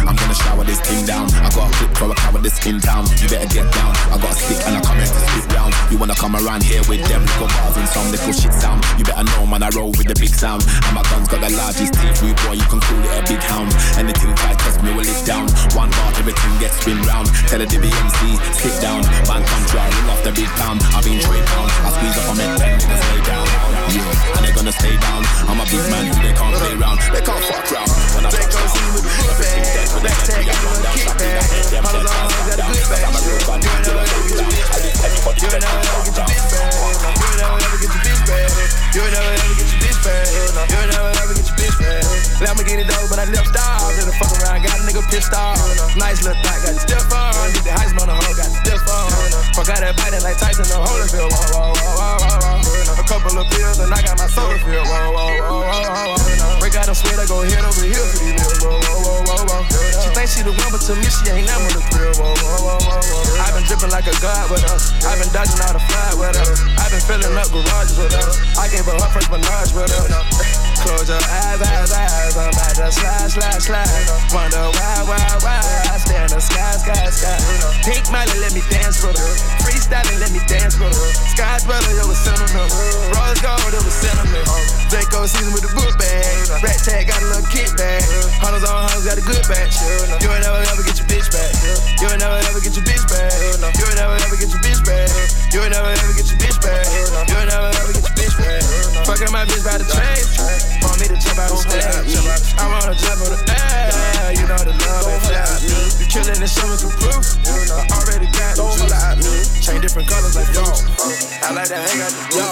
I'm 0.10 0.18
gonna 0.18 0.34
shower 0.34 0.66
this 0.66 0.82
thing 0.82 1.06
down. 1.06 1.30
I 1.46 1.54
got 1.54 1.70
a 1.70 1.74
clip 1.78 1.94
for 1.94 2.10
a 2.10 2.42
this 2.42 2.58
in 2.66 2.82
town. 2.82 3.06
You 3.22 3.30
better 3.30 3.46
get 3.46 3.70
down. 3.78 3.94
I 4.10 4.18
got 4.18 4.34
a 4.34 4.38
stick 4.42 4.58
and 4.66 4.74
I 4.74 4.82
come 4.82 4.98
here 4.98 5.06
to 5.06 5.22
spit 5.22 5.46
round. 5.54 5.70
You 5.94 6.02
wanna 6.02 6.18
come 6.18 6.34
around 6.34 6.66
here 6.66 6.82
with 6.90 7.06
them 7.06 7.22
little 7.22 7.46
bars 7.46 7.78
and 7.78 7.86
some 7.94 8.10
little 8.10 8.34
shit 8.34 8.50
sound. 8.58 8.82
You 8.98 9.06
better 9.06 9.22
know, 9.22 9.46
man, 9.46 9.62
I 9.62 9.70
roll 9.78 9.94
with 9.94 10.10
the 10.10 10.18
big 10.18 10.34
sound. 10.34 10.66
And 10.66 10.98
my 10.98 11.06
gun's 11.14 11.30
got 11.30 11.46
the 11.46 11.54
largest 11.54 11.94
teeth, 11.94 12.26
rude 12.26 12.34
boy, 12.42 12.58
you 12.58 12.66
can 12.66 12.82
call 12.82 12.98
it 13.06 13.22
a 13.22 13.24
big 13.30 13.42
hound. 13.54 13.70
Anything 14.02 14.34
tight, 14.34 14.58
test 14.66 14.82
me, 14.82 14.90
will 14.90 15.06
lift 15.06 15.22
down. 15.30 15.46
One 15.78 15.94
bar, 15.94 16.10
everything 16.18 16.58
gets 16.58 16.82
spin 16.82 16.98
round. 17.06 17.30
Tell 17.54 17.62
the 17.62 17.70
DBMC, 17.70 18.34
sit 18.66 18.82
down. 18.82 19.06
Man, 19.30 19.46
come 19.46 19.66
try, 19.70 19.86
ring 19.86 20.10
off 20.10 20.26
the 20.26 20.34
big 20.34 20.50
pound. 20.58 20.82
I've 20.90 21.06
been 21.06 21.22
straight 21.22 21.46
pound. 21.54 21.70
I 21.86 21.90
squeeze 21.94 22.18
up, 22.18 22.26
I 22.30 22.34
make 22.34 22.54
ten 22.58 22.82
niggas 22.82 23.04
lay 23.14 23.22
down. 23.30 23.46
Yeah, 23.94 24.38
and 24.38 24.42
they're 24.42 24.58
gonna 24.58 24.74
stay 24.74 24.98
down. 24.98 25.22
I'm 25.46 25.62
a 25.62 25.66
big 25.70 25.86
man, 25.94 26.10
they 26.26 26.34
can't 26.34 26.56
play 26.58 26.74
round. 26.82 26.98
They 27.14 27.22
can't 27.22 27.44
fuck 27.46 27.75
round. 27.76 27.92
When 28.16 28.24
I 28.24 28.30
They 28.32 28.48
with 28.96 29.04
the 29.04 29.12
good 29.12 29.36
bag. 29.36 29.64
Black 30.00 30.20
tag, 30.24 30.44
give 30.48 30.56
a 30.56 30.88
kickback. 30.96 31.44
Huddles 31.84 32.08
on, 32.08 32.32
got 32.48 32.60
a 32.60 32.72
good 32.72 32.86
bag. 32.88 33.04
You 33.06 33.76
never 33.86 34.00
ever 34.00 34.24
get 34.24 34.40
your 37.92 38.04
bitch 38.04 38.24
back. 38.24 38.50
You 38.96 39.04
never 39.12 39.12
ever 39.12 39.12
get 39.12 39.12
your 39.12 39.12
bitch 39.12 39.12
back. 39.12 39.12
You 39.12 39.12
never 39.12 39.32
ever 39.36 39.56
get 39.56 39.68
your 39.68 39.80
bitch 39.84 40.00
back. 40.04 40.32
You 40.32 40.52
never 40.56 40.56
ever 40.56 40.56
get 40.56 40.56
your 40.56 40.56
bitch 40.56 40.56
back. 40.56 40.72
You 40.72 40.82
never 40.88 41.12
ever 41.20 41.34
get 41.36 41.48
your 41.48 41.58
bitch 41.60 41.78
back. 41.80 42.04
Lamborghini 42.36 42.84
though, 42.88 43.08
but 43.12 43.20
I 43.20 43.26
left 43.32 43.56
off. 43.56 43.92
Did 43.96 44.08
a 44.08 44.14
fuck 44.16 44.32
around, 44.40 44.64
got 44.64 44.80
a 44.80 44.84
nigga 44.88 45.04
pissed 45.12 45.34
off. 45.36 45.60
Nice 45.96 46.24
little 46.24 46.40
thought, 46.44 46.60
got 46.64 46.74
the 46.76 46.82
stiff 46.84 47.12
on. 47.12 47.32
Get 47.56 47.64
the 47.64 47.74
heist 47.76 47.96
on 48.00 48.08
the 48.08 48.16
hoe, 48.16 48.36
got 48.36 48.50
the 48.52 48.60
stiff 48.64 48.84
on. 48.88 49.08
Fuck 49.56 49.70
out 49.72 49.80
that 49.84 49.96
biting 50.00 50.24
like 50.24 50.38
Tyson, 50.40 50.68
the 50.68 50.80
Holyfield. 50.80 51.32
Whoa, 51.32 51.48
whoa, 51.52 51.74
whoa, 51.76 51.96
whoa, 51.96 52.60
whoa, 52.60 52.65
couple 53.16 53.40
of 53.40 53.48
pills 53.48 53.80
and 53.80 53.88
I 53.96 54.04
got 54.04 54.20
my 54.20 54.28
soda 54.28 54.60
filled. 54.60 54.84
Whoa, 54.84 55.16
whoa, 55.16 55.40
whoa, 55.40 55.64
whoa, 55.64 56.20
whoa. 56.20 56.60
Break 56.60 56.76
out 56.76 56.92
a 56.92 56.96
I 56.96 57.24
go 57.32 57.48
head 57.48 57.64
over 57.64 57.88
heels 57.88 58.12
for 58.12 58.20
these 58.20 58.36
bills. 58.36 58.60
Whoa, 58.60 58.76
whoa, 58.76 59.24
whoa, 59.24 59.48
whoa, 59.48 59.64
whoa. 59.64 60.04
She 60.04 60.10
thinks 60.12 60.36
she 60.36 60.44
the 60.44 60.52
one, 60.52 60.72
but 60.76 60.84
to 60.84 60.94
me 61.00 61.08
she 61.08 61.24
ain't 61.32 61.48
never 61.48 61.72
the 61.72 61.82
thrill. 61.96 62.12
Whoa, 62.20 62.36
whoa, 62.36 62.60
whoa, 62.60 62.76
whoa, 62.76 63.00
whoa. 63.00 63.40
I've 63.40 63.56
been 63.56 63.64
dripping 63.72 63.94
like 63.96 64.12
a 64.12 64.16
god 64.20 64.52
with 64.52 64.68
her. 64.68 64.80
I've 65.08 65.16
been 65.16 65.32
dodging 65.32 65.64
all 65.64 65.72
the 65.72 65.84
fly 65.88 66.12
with 66.20 66.36
her. 66.36 66.52
I've 66.76 66.92
been 66.92 67.04
filling 67.08 67.36
up 67.40 67.48
garages 67.56 67.96
with 67.96 68.12
her. 68.12 68.28
I 68.60 68.68
gave 68.68 68.84
her 68.84 69.00
her 69.00 69.10
first 69.16 69.32
menage 69.32 69.72
with 69.72 69.96
her. 69.96 70.65
Close 70.86 71.10
your 71.10 71.18
eyes, 71.18 71.58
eyes, 71.66 71.92
eyes. 71.98 72.38
I'm 72.38 72.54
about 72.54 72.78
to 72.78 72.94
slide, 72.94 73.26
slide, 73.34 73.58
slide. 73.58 74.06
Wonder 74.30 74.70
why, 74.70 75.02
why, 75.10 75.26
why. 75.42 75.58
I 75.90 75.98
stay 75.98 76.14
in 76.14 76.30
the 76.30 76.38
sky, 76.38 76.78
sky, 76.78 77.10
sky. 77.10 77.42
Pink 77.82 78.06
Miley, 78.14 78.38
let 78.38 78.54
me 78.54 78.62
dance 78.70 79.02
with 79.02 79.18
her. 79.18 79.34
Freestyling, 79.66 80.22
let 80.22 80.30
me 80.30 80.38
dance 80.46 80.78
with 80.78 80.94
her. 80.94 81.10
Sky's 81.34 81.66
brother, 81.66 81.90
it 81.90 82.06
was 82.06 82.22
sentiment. 82.22 82.70
Rose 83.18 83.42
gold, 83.42 83.74
it 83.74 83.82
was 83.82 83.98
sentiment. 83.98 84.46
Draco 84.94 85.26
season 85.26 85.58
with 85.58 85.66
the 85.66 85.74
book 85.74 85.90
bag. 85.98 86.62
Rat 86.62 86.78
tag 86.86 87.10
got 87.10 87.18
a 87.18 87.34
little 87.34 87.50
kickback. 87.50 88.06
Hunters 88.38 88.70
on 88.70 88.86
hunters 88.86 89.10
got 89.10 89.18
a 89.18 89.26
good 89.26 89.42
batch. 89.50 89.82
You 90.22 90.30
ain't 90.30 90.46
never 90.46 90.62
ever 90.70 90.86
get 90.86 91.02
your 91.02 91.10
bitch 91.10 91.34
back. 91.34 91.50
You 91.98 92.14
ain't 92.14 92.22
never 92.22 92.38
ever 92.46 92.62
get 92.62 92.78
your 92.78 92.86
bitch 92.86 93.02
back. 93.10 93.25
You 106.56 106.72
and 106.72 106.80
showing. 106.80 107.68
I 107.76 107.84
already 107.92 108.28
got 108.32 108.56
Don't 108.56 108.72
holla 108.80 109.16
me. 109.20 109.44
Chain 109.60 109.82
different 109.82 110.08
colors 110.08 110.36
like 110.36 110.48
yo. 110.56 110.64
I 111.44 111.52
like 111.52 111.68
that 111.68 111.84
hang 111.84 112.00
out 112.00 112.14
the 112.16 112.24
yo. 112.32 112.50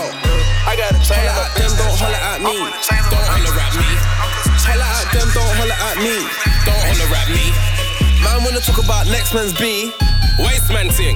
I 0.67 0.75
got 0.75 0.91
a 0.91 0.99
chain 0.99 1.23
up 1.31 1.51
them, 1.55 1.71
don't 1.79 1.95
holla 1.95 2.19
at 2.35 2.39
me. 2.43 2.55
Don't 3.07 3.27
holla 3.31 3.51
at 3.55 3.73
me. 3.79 3.87
Holla 4.67 4.87
at 4.99 5.07
them, 5.15 5.27
don't 5.31 5.53
holla 5.55 5.77
at 5.87 5.97
me. 6.03 6.15
Don't 6.67 6.83
holla 6.83 7.05
at 7.15 7.29
me. 7.31 7.45
Man 8.23 8.43
wanna 8.43 8.59
talk 8.59 8.83
about 8.83 9.07
next 9.07 9.33
man's 9.33 9.55
B. 9.55 9.91
Waste 10.39 10.67
man 10.71 10.89
thing. 10.91 11.15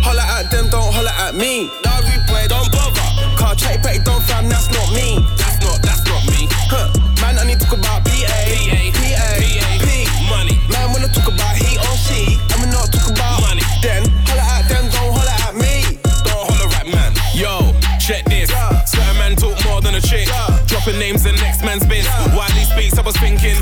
Holla 0.00 0.24
at 0.40 0.50
them, 0.50 0.68
don't 0.72 0.92
holla 0.92 1.12
at 1.28 1.34
me. 1.34 1.68
Dari 1.84 2.16
boy, 2.26 2.48
don't 2.48 2.70
bother. 2.72 3.06
Car 3.36 3.54
check 3.54 3.82
back, 3.82 4.04
don't 4.04 4.22
fam, 4.24 4.48
that's 4.48 4.72
not 4.72 4.88
me. 4.96 5.20
That's 5.36 5.60
not, 5.60 5.78
that's 5.84 6.02
not 6.08 6.24
me. 6.32 6.48
Huh. 6.72 6.88
Man, 7.20 7.38
I 7.38 7.44
need 7.44 7.60
to 7.60 7.66
talk 7.66 7.78
about 7.78 7.91
Dropping 20.82 20.98
names 20.98 21.26
in 21.26 21.36
next 21.36 21.62
man's 21.62 21.86
biz. 21.86 22.08
While 22.34 22.50
he 22.58 22.64
speaks, 22.64 22.98
I 22.98 23.02
was 23.02 23.14
thinking. 23.18 23.54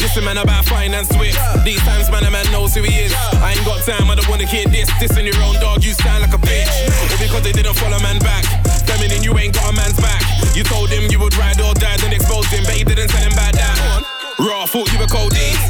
This 0.00 0.16
a 0.16 0.22
man 0.22 0.38
about 0.38 0.64
finance 0.64 1.08
switch. 1.12 1.36
These 1.64 1.80
times, 1.84 2.10
man, 2.10 2.24
a 2.24 2.30
man 2.30 2.50
knows 2.50 2.74
who 2.74 2.80
he 2.80 2.96
is. 3.04 3.12
I 3.44 3.52
ain't 3.52 3.64
got 3.66 3.84
time, 3.84 4.08
I 4.10 4.14
don't 4.14 4.26
wanna 4.26 4.46
hear 4.46 4.64
this. 4.64 4.88
This 4.98 5.14
in 5.18 5.26
your 5.26 5.36
own 5.44 5.60
dog, 5.60 5.84
you 5.84 5.92
sound 5.92 6.22
like 6.22 6.32
a 6.32 6.40
bitch. 6.40 6.64
Or 7.12 7.18
because 7.20 7.42
they 7.42 7.52
didn't 7.52 7.74
follow 7.74 8.00
man 8.00 8.18
back. 8.20 8.44
Feminine, 8.88 9.22
you 9.22 9.36
ain't 9.36 9.52
got 9.52 9.68
a 9.68 9.76
man's 9.76 10.00
back. 10.00 10.22
You 10.56 10.64
told 10.64 10.88
him 10.88 11.10
you 11.10 11.20
would 11.20 11.36
ride 11.36 11.60
or 11.60 11.74
die, 11.74 11.98
then 11.98 12.14
exposed 12.14 12.48
him, 12.48 12.64
but 12.64 12.72
he 12.72 12.84
didn't 12.84 13.08
tell 13.08 13.20
him 13.20 13.32
about 13.32 13.52
that. 13.52 13.76
Raw, 14.38 14.64
thought 14.64 14.90
you 14.92 14.98
were 14.98 15.12
codeine. 15.12 15.60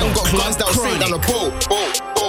Man, 0.00 0.14
got 0.14 0.32
guns 0.32 0.56
down 0.56 0.72
straight 0.72 1.00
down 1.00 1.10
the 1.10 1.22
boat. 1.28 1.52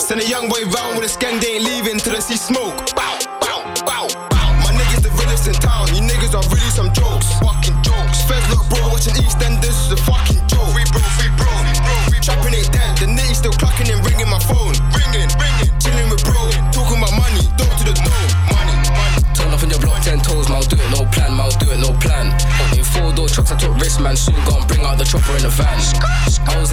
Send 0.01 0.21
a 0.21 0.27
young 0.27 0.49
boy 0.49 0.63
round 0.75 0.99
with 0.99 1.07
a 1.07 1.11
skeng, 1.11 1.39
they 1.39 1.55
ain't 1.55 1.63
leaving 1.63 1.97
till 1.99 2.13
they 2.13 2.19
see 2.19 2.35
smoke. 2.35 2.75
Bow, 2.95 3.15
bow, 3.39 3.63
bow, 3.87 4.07
bow. 4.29 4.47
My 4.63 4.71
niggas 4.75 5.03
the 5.03 5.11
realest 5.15 5.47
in 5.47 5.55
town, 5.55 5.87
you 5.95 6.01
niggas 6.03 6.35
are 6.35 6.43
really 6.51 6.71
some 6.71 6.91
jokes. 6.91 7.31
Fucking 7.39 7.79
jokes. 7.81 8.19
Feds 8.27 8.43
look 8.51 8.67
bro, 8.67 8.81
watching 8.91 9.15
EastEnders 9.15 9.77
is 9.87 9.91
a 9.95 9.99
fucking 10.03 10.41
joke. 10.51 10.67
Free 10.75 10.87
bro, 10.91 11.01
free 11.15 11.31
bro, 11.39 11.47
free 11.63 11.79
bro. 11.79 11.95
Trapping 12.19 12.55
it 12.59 12.67
dead, 12.75 12.91
the 12.99 13.07
nitty 13.07 13.35
still 13.35 13.55
clocking 13.55 13.87
and 13.87 14.03
ringing 14.03 14.27
my 14.27 14.41
phone. 14.43 14.75
Ringing, 14.91 15.31
ringing, 15.39 15.71
chilling 15.79 16.09
with 16.11 16.23
bro, 16.27 16.41
talking 16.75 16.99
about 16.99 17.15
money, 17.15 17.45
door 17.55 17.71
to 17.71 17.83
the 17.87 17.95
door. 17.95 18.23
Money, 18.51 18.75
money. 18.91 19.19
Turn 19.31 19.53
off 19.53 19.63
in 19.63 19.71
your 19.71 19.79
block, 19.79 20.01
ten 20.03 20.19
toes, 20.19 20.49
man, 20.51 20.61
do 20.67 20.75
it, 20.75 20.89
no 20.91 21.07
plan, 21.13 21.31
man, 21.39 21.49
do 21.55 21.71
it, 21.71 21.79
no 21.79 21.95
plan. 22.03 22.35
In 22.75 22.83
four 22.83 23.15
door 23.15 23.31
trucks, 23.31 23.51
I 23.53 23.55
took 23.55 23.73
risk, 23.79 24.01
man, 24.01 24.17
soon 24.17 24.35
gone, 24.43 24.67
bring 24.67 24.83
out 24.83 24.97
the 24.97 25.05
chopper 25.05 25.39
in 25.39 25.43
the 25.47 25.53
van 25.55 25.79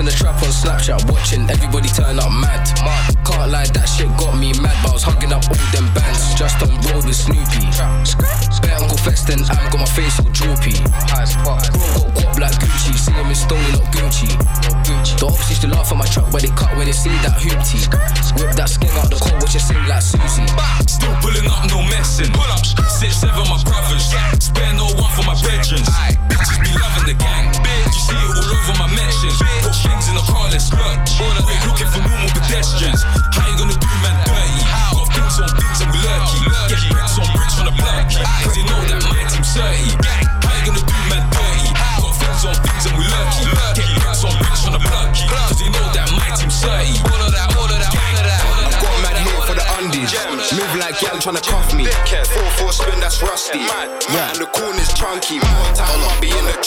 the 0.09 0.17
trap 0.17 0.41
on 0.41 0.49
Snapchat, 0.49 1.11
watching 1.13 1.45
everybody 1.51 1.89
turn 1.89 2.19
up 2.19 2.33
mad. 2.33 2.65
Can't 3.29 3.53
lie, 3.53 3.69
that 3.77 3.85
shit 3.85 4.09
got 4.17 4.41
me 4.41 4.57
mad, 4.61 4.73
but 4.81 4.91
I 4.91 4.93
was 4.97 5.05
hugging 5.05 5.33
up 5.33 5.45
all 5.45 5.69
them 5.69 5.85
bands. 5.93 6.33
Just 6.33 6.57
on 6.65 6.73
road 6.89 7.05
with 7.05 7.17
Snoopy. 7.17 7.69
Spare 8.49 8.79
Uncle 8.81 8.97
Feston, 8.97 9.45
I 9.45 9.61
got 9.69 9.85
my 9.85 9.91
face 9.93 10.17
all 10.21 10.33
droopy. 10.33 10.81
Got 11.45 11.61
guap 12.17 12.37
like 12.41 12.57
Gucci, 12.57 12.97
see 12.97 13.13
him 13.13 13.29
in 13.29 13.37
Stoney, 13.37 13.69
not 13.77 13.85
Gucci. 13.93 14.33
The 15.21 15.27
ops 15.29 15.51
used 15.51 15.63
to 15.63 15.69
laugh 15.69 15.93
at 15.93 15.99
my 15.99 16.07
trap 16.07 16.33
but 16.33 16.41
they 16.41 16.53
cut, 16.57 16.73
when 16.77 16.87
they 16.87 16.97
see 16.97 17.13
that 17.27 17.37
hoopty. 17.37 17.85
Whip 18.41 18.57
that 18.57 18.71
skin 18.73 18.91
out 18.97 19.11
the 19.13 19.21
coat, 19.21 19.37
which 19.45 19.57
it 19.57 19.61
sing 19.61 19.83
like 19.85 20.01
Susie. 20.01 20.49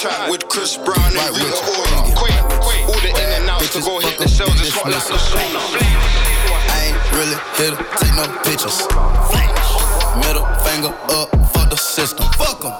Trap 0.01 0.31
with 0.31 0.47
Chris 0.49 0.77
Brown 0.77 0.97
and 0.97 1.37
Rita 1.37 1.61
Ora. 1.77 2.09
Quick, 2.17 2.33
all 2.89 2.99
the 3.05 3.11
in 3.13 3.29
and 3.37 3.49
outs 3.49 3.69
to 3.73 3.81
go 3.81 3.99
hit 3.99 4.17
the 4.17 4.27
cells. 4.27 4.57
It's 4.57 4.73
hot 4.73 4.89
like 4.89 4.97
a 4.97 5.17
sauna. 5.29 5.61
I 6.73 6.89
ain't 6.89 6.97
really 7.13 7.37
here 7.61 7.69
to 7.69 7.85
take 8.01 8.15
no 8.17 8.25
pictures. 8.41 8.81
Middle 10.25 10.47
finger 10.65 10.89
up, 11.13 11.29
fuck 11.53 11.69
the 11.69 11.77
system. 11.77 12.25
Fuck 12.33 12.65
'em. 12.65 12.73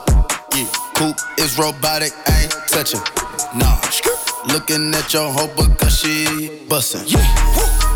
Yeah, 0.57 0.65
coupe 0.97 1.21
is 1.37 1.59
robotic, 1.59 2.11
I 2.25 2.43
ain't 2.43 2.55
touching. 2.67 3.01
Nah, 3.53 3.77
looking 4.51 4.93
at 4.95 5.13
your 5.13 5.31
hoe 5.31 5.53
because 5.55 5.99
she 5.99 6.65
bustin'. 6.67 7.05
Yeah, 7.05 7.21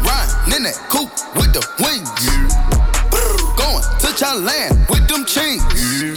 riding 0.05 0.53
in 0.57 0.63
that 0.69 0.77
coupe 0.93 1.09
with 1.33 1.51
the 1.51 1.65
wings. 1.81 2.09
Going 3.57 3.85
to 4.01 4.09
Thailand 4.21 4.87
with 4.87 5.07
them 5.07 5.25
chains. 5.25 5.63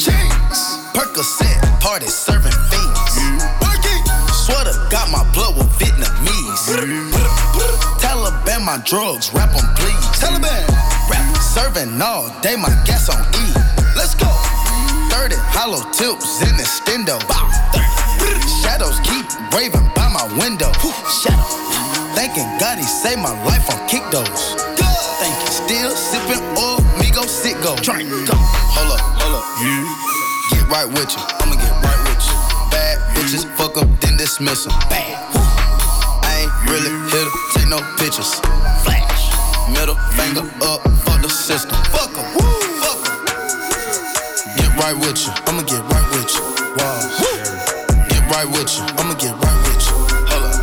Chains. 0.04 0.58
Percocet, 0.92 1.80
party 1.80 2.06
serving 2.06 2.52
fiends. 2.70 2.87
Got 5.08 5.24
my 5.24 5.32
blood 5.32 5.56
with 5.56 5.68
Vietnamese. 5.78 6.68
Taliban 7.98 8.64
my 8.64 8.78
drugs, 8.84 9.32
rap 9.32 9.54
'em 9.54 9.64
please. 9.76 9.94
Taliban. 10.20 10.68
Rap 11.08 11.36
serving 11.40 12.02
all 12.02 12.28
day, 12.42 12.56
my 12.56 12.68
gas 12.84 13.08
on 13.08 13.24
E. 13.34 13.54
Let's 13.96 14.14
go. 14.14 14.28
30 15.10 15.36
hollow 15.56 15.82
tips 15.92 16.42
in 16.42 16.54
the 16.58 16.64
stendo. 16.64 17.16
Shadows 18.60 19.00
keep 19.02 19.24
raving 19.54 19.90
by 19.94 20.08
my 20.08 20.24
window. 20.36 20.72
Shadow. 21.22 21.46
Thanking 22.14 22.48
God 22.58 22.76
he 22.76 22.84
saved 22.84 23.20
my 23.20 23.32
life 23.44 23.64
on 23.72 23.88
kick 23.88 24.02
those. 24.10 24.56
Thank 25.20 25.36
you. 25.40 25.50
Still 25.50 25.96
sipping 25.96 26.42
oil, 26.58 26.80
me 27.00 27.10
go 27.10 27.24
sit 27.24 27.58
go. 27.62 27.76
Drink. 27.76 28.10
Hold 28.10 28.92
up, 28.92 29.00
hold 29.16 29.34
up. 29.36 29.44
Get 30.50 30.68
right 30.68 30.88
with 30.88 31.10
you. 31.16 31.22
I'ma 31.40 31.54
get 31.56 31.72
right 31.82 31.82
with 31.82 31.86
you. 31.86 31.88
Bad 31.88 31.97
bitches, 33.28 33.44
fuck 33.56 33.76
up, 33.76 33.88
then 34.00 34.16
dismiss 34.16 34.66
'em. 34.66 34.72
Bad. 34.88 35.16
I 36.24 36.42
ain't 36.42 36.52
really 36.70 36.90
here 37.10 37.24
to 37.24 37.30
take 37.54 37.68
no 37.68 37.78
pictures. 37.98 38.34
Flash. 38.84 39.22
Middle 39.68 39.96
finger 40.16 40.44
up, 40.64 40.80
fuck 41.04 41.20
the 41.20 41.28
system. 41.28 41.76
Fuck 41.92 42.16
'em. 42.16 42.24
Fuck 42.82 43.08
'em. 43.08 43.16
Get 44.56 44.70
right 44.80 44.96
with 44.96 45.26
you. 45.26 45.32
I'ma 45.46 45.62
get 45.62 45.82
right 45.92 46.08
with 46.12 46.34
you. 46.34 46.42
Wow. 46.76 47.00
Get 48.08 48.24
right 48.32 48.48
with 48.48 48.70
you. 48.76 48.84
I'ma 48.98 49.14
get 49.14 49.34
right 49.44 49.58
with 49.66 49.84
you. 49.88 49.96
Hold 50.30 50.44
up. 50.48 50.56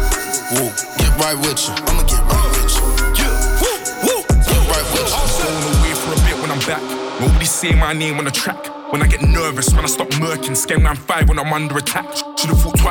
Woo. 0.54 0.72
Get 0.98 1.14
right 1.22 1.38
with 1.38 1.62
you. 1.68 1.74
I'ma 1.88 2.04
get 2.12 2.24
right 2.32 2.50
with 2.56 2.76
you. 2.78 2.86
Yeah. 3.20 3.36
Woo. 3.62 3.78
Woo. 4.06 4.18
Get 4.50 4.62
right 4.72 4.88
with 4.94 5.10
you. 5.10 5.18
I'm 5.22 5.30
going 5.38 5.66
away 5.78 5.94
for 6.02 6.12
a 6.14 6.20
bit 6.26 6.38
when 6.42 6.52
I'm 6.52 6.64
back. 6.66 6.82
Nobody 7.20 7.46
say 7.46 7.74
my 7.74 7.94
name 7.94 8.18
on 8.18 8.26
the 8.26 8.32
track. 8.32 8.62
When 8.92 9.02
I 9.04 9.08
get 9.08 9.22
nervous, 9.22 9.70
when 9.74 9.84
I 9.84 9.88
stop 9.88 10.10
murking, 10.20 10.56
scam 10.56 10.84
round 10.86 11.00
five 11.00 11.30
when 11.30 11.38
I'm 11.38 11.54
under 11.54 11.78
attack. 11.78 12.06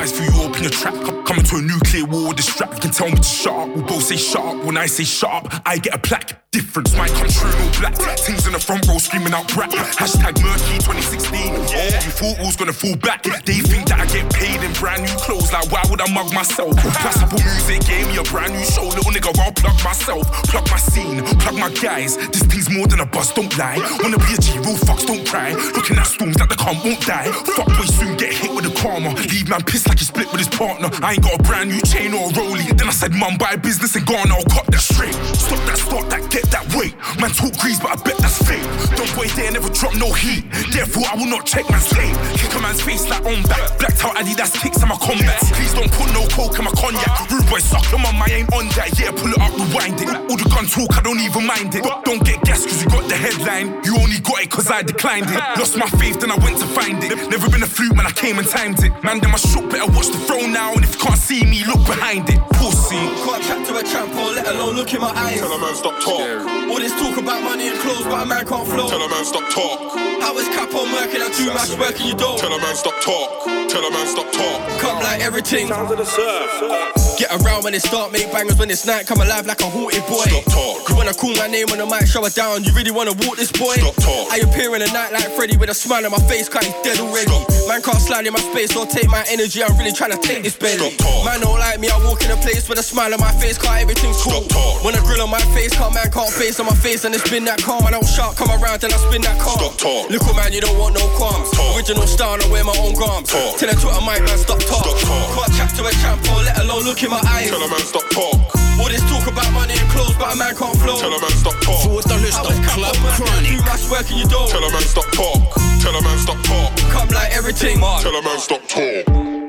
Twice 0.05 0.19
before 0.19 0.35
you 0.35 0.47
open 0.47 0.61
your 0.61 0.69
trap. 0.71 0.93
Com- 1.03 1.23
Coming 1.23 1.44
to 1.55 1.63
a 1.63 1.67
nuclear 1.67 2.05
war 2.05 2.33
this 2.33 2.47
strap. 2.47 2.73
You 2.73 2.79
can 2.79 2.91
tell 2.91 3.09
me 3.09 3.15
to 3.15 3.23
shut 3.23 3.53
up. 3.53 3.75
We 3.75 3.81
both 3.83 4.03
say 4.03 4.17
shut 4.17 4.43
up. 4.43 4.63
When 4.65 4.77
I 4.77 4.85
say 4.85 5.03
shut 5.03 5.31
up, 5.31 5.61
I 5.65 5.77
get 5.77 5.93
a 5.93 5.97
plaque. 5.97 6.41
Difference 6.51 6.95
might 6.95 7.11
come 7.11 7.27
true, 7.27 7.51
no 7.51 7.67
black. 7.79 7.95
Things 8.23 8.47
in 8.47 8.53
the 8.53 8.59
front 8.59 8.87
row 8.87 8.97
screaming 8.97 9.33
out 9.33 9.43
brat. 9.51 9.71
Hashtag 9.71 10.39
murky 10.39 10.79
2016. 10.79 11.51
Oh, 11.51 11.59
you 11.59 12.11
thought 12.15 12.39
was 12.39 12.55
gonna 12.55 12.71
fall 12.71 12.95
back. 12.95 13.23
They 13.43 13.59
think 13.59 13.91
that 13.91 13.99
I 13.99 14.07
get 14.07 14.31
paid 14.31 14.63
in 14.63 14.71
brand 14.79 15.03
new 15.03 15.17
clothes. 15.19 15.51
Like, 15.51 15.67
why 15.67 15.83
would 15.91 15.99
I 15.99 16.07
mug 16.15 16.31
myself? 16.33 16.71
Classical 16.79 17.43
music 17.43 17.83
gave 17.83 18.07
me 18.07 18.15
a 18.15 18.23
brand 18.23 18.55
new 18.55 18.63
show. 18.63 18.87
Little 18.87 19.11
nigga, 19.11 19.35
I'll 19.35 19.51
plug 19.51 19.75
myself. 19.83 20.23
Plug 20.47 20.63
my 20.71 20.79
scene, 20.79 21.19
plug 21.43 21.59
my 21.59 21.71
guys. 21.75 22.15
This 22.31 22.43
thing's 22.47 22.71
more 22.71 22.87
than 22.87 23.01
a 23.01 23.05
bus, 23.05 23.33
don't 23.33 23.51
lie. 23.57 23.75
Wanna 23.99 24.15
be 24.23 24.31
a 24.31 24.39
G, 24.39 24.55
real 24.63 24.79
fucks, 24.79 25.03
don't 25.05 25.27
cry. 25.27 25.51
Looking 25.75 25.97
at 25.99 26.07
storms 26.07 26.37
that 26.37 26.47
the 26.47 26.55
calm 26.55 26.79
won't 26.87 27.03
die. 27.03 27.35
Fuck 27.51 27.67
boy 27.67 27.87
soon 27.99 28.15
get 28.15 28.31
hit 28.31 28.55
with 28.55 28.63
a 28.63 28.73
karma. 28.79 29.11
Leave 29.27 29.49
man 29.49 29.59
pissed 29.67 29.89
like 29.89 29.99
he 29.99 30.05
split 30.05 30.31
with 30.31 30.39
his 30.39 30.47
partner. 30.47 30.87
I 31.03 31.19
ain't 31.19 31.23
got 31.23 31.35
a 31.35 31.43
brand 31.45 31.69
new 31.69 31.81
chain 31.81 32.13
or 32.13 32.29
a 32.29 32.33
rollie. 32.33 32.77
Then 32.77 32.87
I 32.87 32.91
said, 32.91 33.13
Mum, 33.13 33.37
buy 33.37 33.51
a 33.53 33.57
business 33.57 33.95
in 33.95 34.03
Ghana, 34.05 34.33
I'll 34.33 34.43
cut 34.45 34.65
that 34.67 34.81
straight. 34.81 35.34
Stop 35.45 35.61
that, 35.69 35.77
start 35.77 36.09
that, 36.09 36.25
get 36.33 36.45
that 36.49 36.65
weight. 36.73 36.97
Man 37.21 37.29
talk 37.29 37.53
grease, 37.61 37.77
but 37.77 37.93
I 37.93 37.97
bet 38.01 38.17
that's 38.17 38.41
fake. 38.41 38.65
Don't 38.97 39.13
wait 39.13 39.29
there, 39.37 39.51
never 39.53 39.69
drop 39.69 39.93
no 39.93 40.09
heat. 40.11 40.41
Therefore, 40.73 41.05
I 41.05 41.15
will 41.15 41.29
not 41.29 41.45
check 41.45 41.69
man's 41.69 41.85
tape. 41.85 42.17
Kick 42.41 42.49
a 42.57 42.59
man's 42.59 42.81
face 42.81 43.05
like 43.05 43.21
on 43.21 43.45
back. 43.45 43.77
Blacked 43.77 44.01
out 44.01 44.17
Adidas 44.17 44.57
kicks 44.57 44.81
in 44.81 44.89
my 44.89 44.97
combat. 44.97 45.37
Please 45.53 45.73
don't 45.77 45.91
put 45.93 46.09
no 46.17 46.25
coke 46.33 46.57
in 46.57 46.65
my 46.65 46.73
cognac. 46.73 47.29
Rude 47.29 47.45
boy, 47.45 47.61
suck 47.61 47.85
your 47.93 48.01
mum, 48.01 48.17
I 48.17 48.41
ain't 48.41 48.49
on 48.57 48.65
that. 48.73 48.97
Yeah, 48.97 49.13
pull 49.13 49.29
it 49.29 49.37
up, 49.37 49.53
rewind 49.53 50.01
it. 50.01 50.09
All 50.09 50.37
the 50.37 50.49
gun 50.49 50.65
talk, 50.65 50.97
I 50.97 51.01
don't 51.05 51.21
even 51.21 51.45
mind 51.45 51.77
it. 51.77 51.85
Don't 52.03 52.25
get 52.25 52.41
gas 52.41 52.65
cause 52.65 52.81
you 52.81 52.89
got 52.89 53.05
the 53.05 53.15
headline. 53.15 53.85
You 53.85 54.01
only 54.01 54.17
got 54.25 54.41
it 54.41 54.49
cause 54.49 54.73
I 54.73 54.81
declined 54.81 55.29
it. 55.29 55.37
Lost 55.61 55.77
my 55.77 55.89
faith, 56.01 56.19
then 56.19 56.31
I 56.33 56.41
went 56.41 56.57
to 56.57 56.67
find 56.73 57.03
it. 57.05 57.13
Never 57.29 57.49
been 57.53 57.61
a 57.61 57.69
fluke, 57.69 57.93
man, 57.93 58.09
I 58.09 58.11
came 58.17 58.39
and 58.41 58.47
timed 58.47 58.81
it. 58.81 58.91
Man, 59.05 59.21
then 59.21 59.29
my 59.29 59.37
shook, 59.37 59.69
better 59.69 59.85
watch 59.93 60.09
the 60.09 60.17
throne 60.25 60.51
now. 60.51 60.73
And 60.73 60.83
if 60.83 60.97
you 60.97 61.01
can't 61.05 61.21
see 61.21 61.45
me, 61.45 61.61
look 61.69 61.85
behind 61.85 62.29
it. 62.33 62.41
Pussy. 62.57 62.97
Can't 62.97 63.43
chat 63.45 63.61
to 63.67 63.77
a 63.77 63.83
champ 63.83 64.09
or 64.17 64.33
let 64.33 64.47
alone 64.47 64.75
look 64.75 64.93
in 64.93 65.01
my 65.01 65.13
eyes. 65.35 65.41
Tell 65.41 65.53
a 65.53 65.59
man 65.59 65.75
stop 65.75 65.99
talk. 66.01 66.21
All 66.69 66.79
this 66.79 66.91
talk 66.93 67.17
about 67.17 67.43
money 67.43 67.67
and 67.67 67.79
clothes, 67.79 68.03
but 68.03 68.23
a 68.23 68.25
man 68.25 68.45
can't 68.45 68.67
flow. 68.67 68.87
Tell 68.89 69.01
a 69.01 69.09
man 69.09 69.25
stop 69.25 69.47
talk. 69.49 69.79
How 70.21 70.37
is 70.37 70.47
cap 70.49 70.73
on 70.73 70.91
working? 70.91 71.21
I 71.21 71.29
do 71.35 71.47
match 71.53 71.77
work 71.77 71.99
and 71.99 72.09
you 72.09 72.15
don't. 72.15 72.37
Tell 72.39 72.51
a 72.51 72.59
man 72.59 72.75
stop 72.75 72.95
talk. 73.01 73.45
Tell 73.69 73.83
a 73.83 73.91
man 73.91 74.07
stop 74.07 74.31
talk. 74.31 74.79
Come 74.79 75.03
like 75.03 75.21
everything. 75.21 75.67
Get 75.67 77.31
around 77.31 77.63
when 77.63 77.73
it 77.73 77.81
start, 77.81 78.11
make 78.11 78.31
bangers 78.31 78.57
when 78.57 78.69
it's 78.69 78.85
night. 78.85 79.07
Come 79.07 79.21
alive 79.21 79.45
like 79.45 79.61
a 79.61 79.69
haunted 79.69 80.03
boy. 80.07 80.25
Stop 80.27 80.45
talk. 80.51 80.85
Cause 80.85 80.97
when 80.97 81.07
I 81.07 81.13
call 81.13 81.35
my 81.35 81.47
name 81.47 81.69
on 81.71 81.77
the 81.77 81.85
mic, 81.85 82.07
show 82.07 82.23
her 82.23 82.29
down. 82.29 82.63
You 82.63 82.73
really 82.73 82.91
wanna 82.91 83.13
walk 83.23 83.37
this 83.37 83.51
boy? 83.51 83.75
Stop 83.79 83.95
talk. 83.95 84.31
I 84.31 84.43
appear 84.43 84.73
in 84.75 84.81
the 84.81 84.91
night 84.91 85.13
like 85.13 85.29
Freddy 85.35 85.55
with 85.57 85.69
a 85.69 85.73
smile 85.73 86.05
on 86.05 86.11
my 86.11 86.19
face, 86.27 86.49
cause 86.49 86.65
he's 86.65 86.75
dead 86.83 86.99
already. 86.99 87.31
Man 87.67 87.81
can't 87.81 88.01
slide 88.01 88.27
in 88.27 88.33
my 88.33 88.43
space 88.51 88.75
or 88.75 88.85
take 88.85 89.09
my 89.09 89.23
energy. 89.29 89.63
I'm 89.63 89.77
really 89.77 89.93
trying 89.93 90.11
to 90.11 90.19
take 90.19 90.43
this 90.43 90.57
belly. 90.57 90.91
Stop 90.91 91.07
talk. 91.07 91.25
Man 91.25 91.39
don't 91.39 91.59
like 91.59 91.79
me, 91.79 91.89
I 91.89 91.97
walk 92.03 92.23
in 92.23 92.31
a 92.31 92.37
place 92.37 92.67
with 92.67 92.79
a 92.79 92.83
smile 92.83 93.13
on 93.13 93.19
my 93.19 93.31
face, 93.39 93.57
cause 93.57 93.77
everything's 93.79 94.21
cool. 94.21 94.43
Stop 94.43 94.49
talk. 94.49 94.83
When 94.83 94.95
a 94.95 95.01
grill 95.01 95.24
on 95.25 95.31
my 95.33 95.41
face, 95.57 95.73
can't 95.73 95.89
man 95.89 96.05
can't 96.13 96.29
face 96.29 96.61
on 96.61 96.69
my 96.69 96.77
face, 96.85 97.01
and 97.03 97.15
it's 97.17 97.25
been 97.33 97.43
that 97.49 97.57
calm. 97.65 97.81
I 97.81 97.89
don't 97.89 98.05
shout, 98.05 98.37
come 98.37 98.53
around, 98.53 98.85
then 98.85 98.93
I 98.93 98.99
spin 99.01 99.25
that 99.25 99.41
car. 99.41 99.57
Stop 99.57 99.73
talk. 99.81 100.05
Little 100.13 100.37
man, 100.37 100.53
you 100.53 100.61
don't 100.61 100.77
want 100.77 100.93
no 100.93 101.01
qualms. 101.17 101.49
Talk. 101.49 101.73
Original 101.73 102.05
style, 102.05 102.37
I 102.37 102.45
wear 102.53 102.61
my 102.61 102.77
own 102.77 102.93
garms. 102.93 103.33
Talk. 103.33 103.57
Tell 103.57 103.73
her 103.73 103.73
to 103.73 103.87
a 103.89 103.99
mic, 104.05 104.21
man, 104.21 104.37
stop 104.37 104.61
talk. 104.61 104.85
Stop 104.85 105.01
talk. 105.01 105.25
Can't 105.33 105.53
chat 105.57 105.69
to 105.81 105.83
a 105.89 105.91
champ 105.97 106.21
or 106.29 106.45
let 106.45 106.61
alone 106.61 106.85
look 106.85 107.01
in 107.01 107.09
my 107.09 107.21
eyes. 107.25 107.49
Tell 107.49 107.57
a 107.57 107.67
man 107.67 107.81
stop 107.81 108.05
talk. 108.13 108.37
All 108.77 108.85
this 108.85 109.01
talk 109.09 109.25
about 109.25 109.49
money 109.57 109.73
and 109.73 109.89
clothes, 109.89 110.13
but 110.21 110.29
a 110.29 110.37
man 110.37 110.53
can't 110.53 110.77
flow. 110.77 111.01
Tell 111.01 111.09
a 111.09 111.17
man 111.17 111.33
stop 111.33 111.57
talk. 111.65 111.81
Sta 112.05 112.15
lyssna 112.21 112.45
på 112.45 112.69
Klub 112.77 112.97
Kronik. 113.17 113.49
You 113.49 113.65
match 113.65 113.89
work 113.89 114.05
and 114.13 114.19
you 114.21 114.29
don't. 114.29 114.49
Tell 114.53 114.61
a 114.61 114.69
man 114.69 114.85
stop 114.85 115.09
talk. 115.17 115.41
Tell 115.81 115.95
a 115.97 116.01
man 116.05 116.17
stop 116.21 116.37
talk. 116.45 116.69
Come 116.93 117.09
like 117.17 117.33
everything. 117.33 117.81
Tell 117.81 118.13
a 118.13 118.21
man 118.21 118.37
stop 118.37 118.61
talk. 118.69 119.44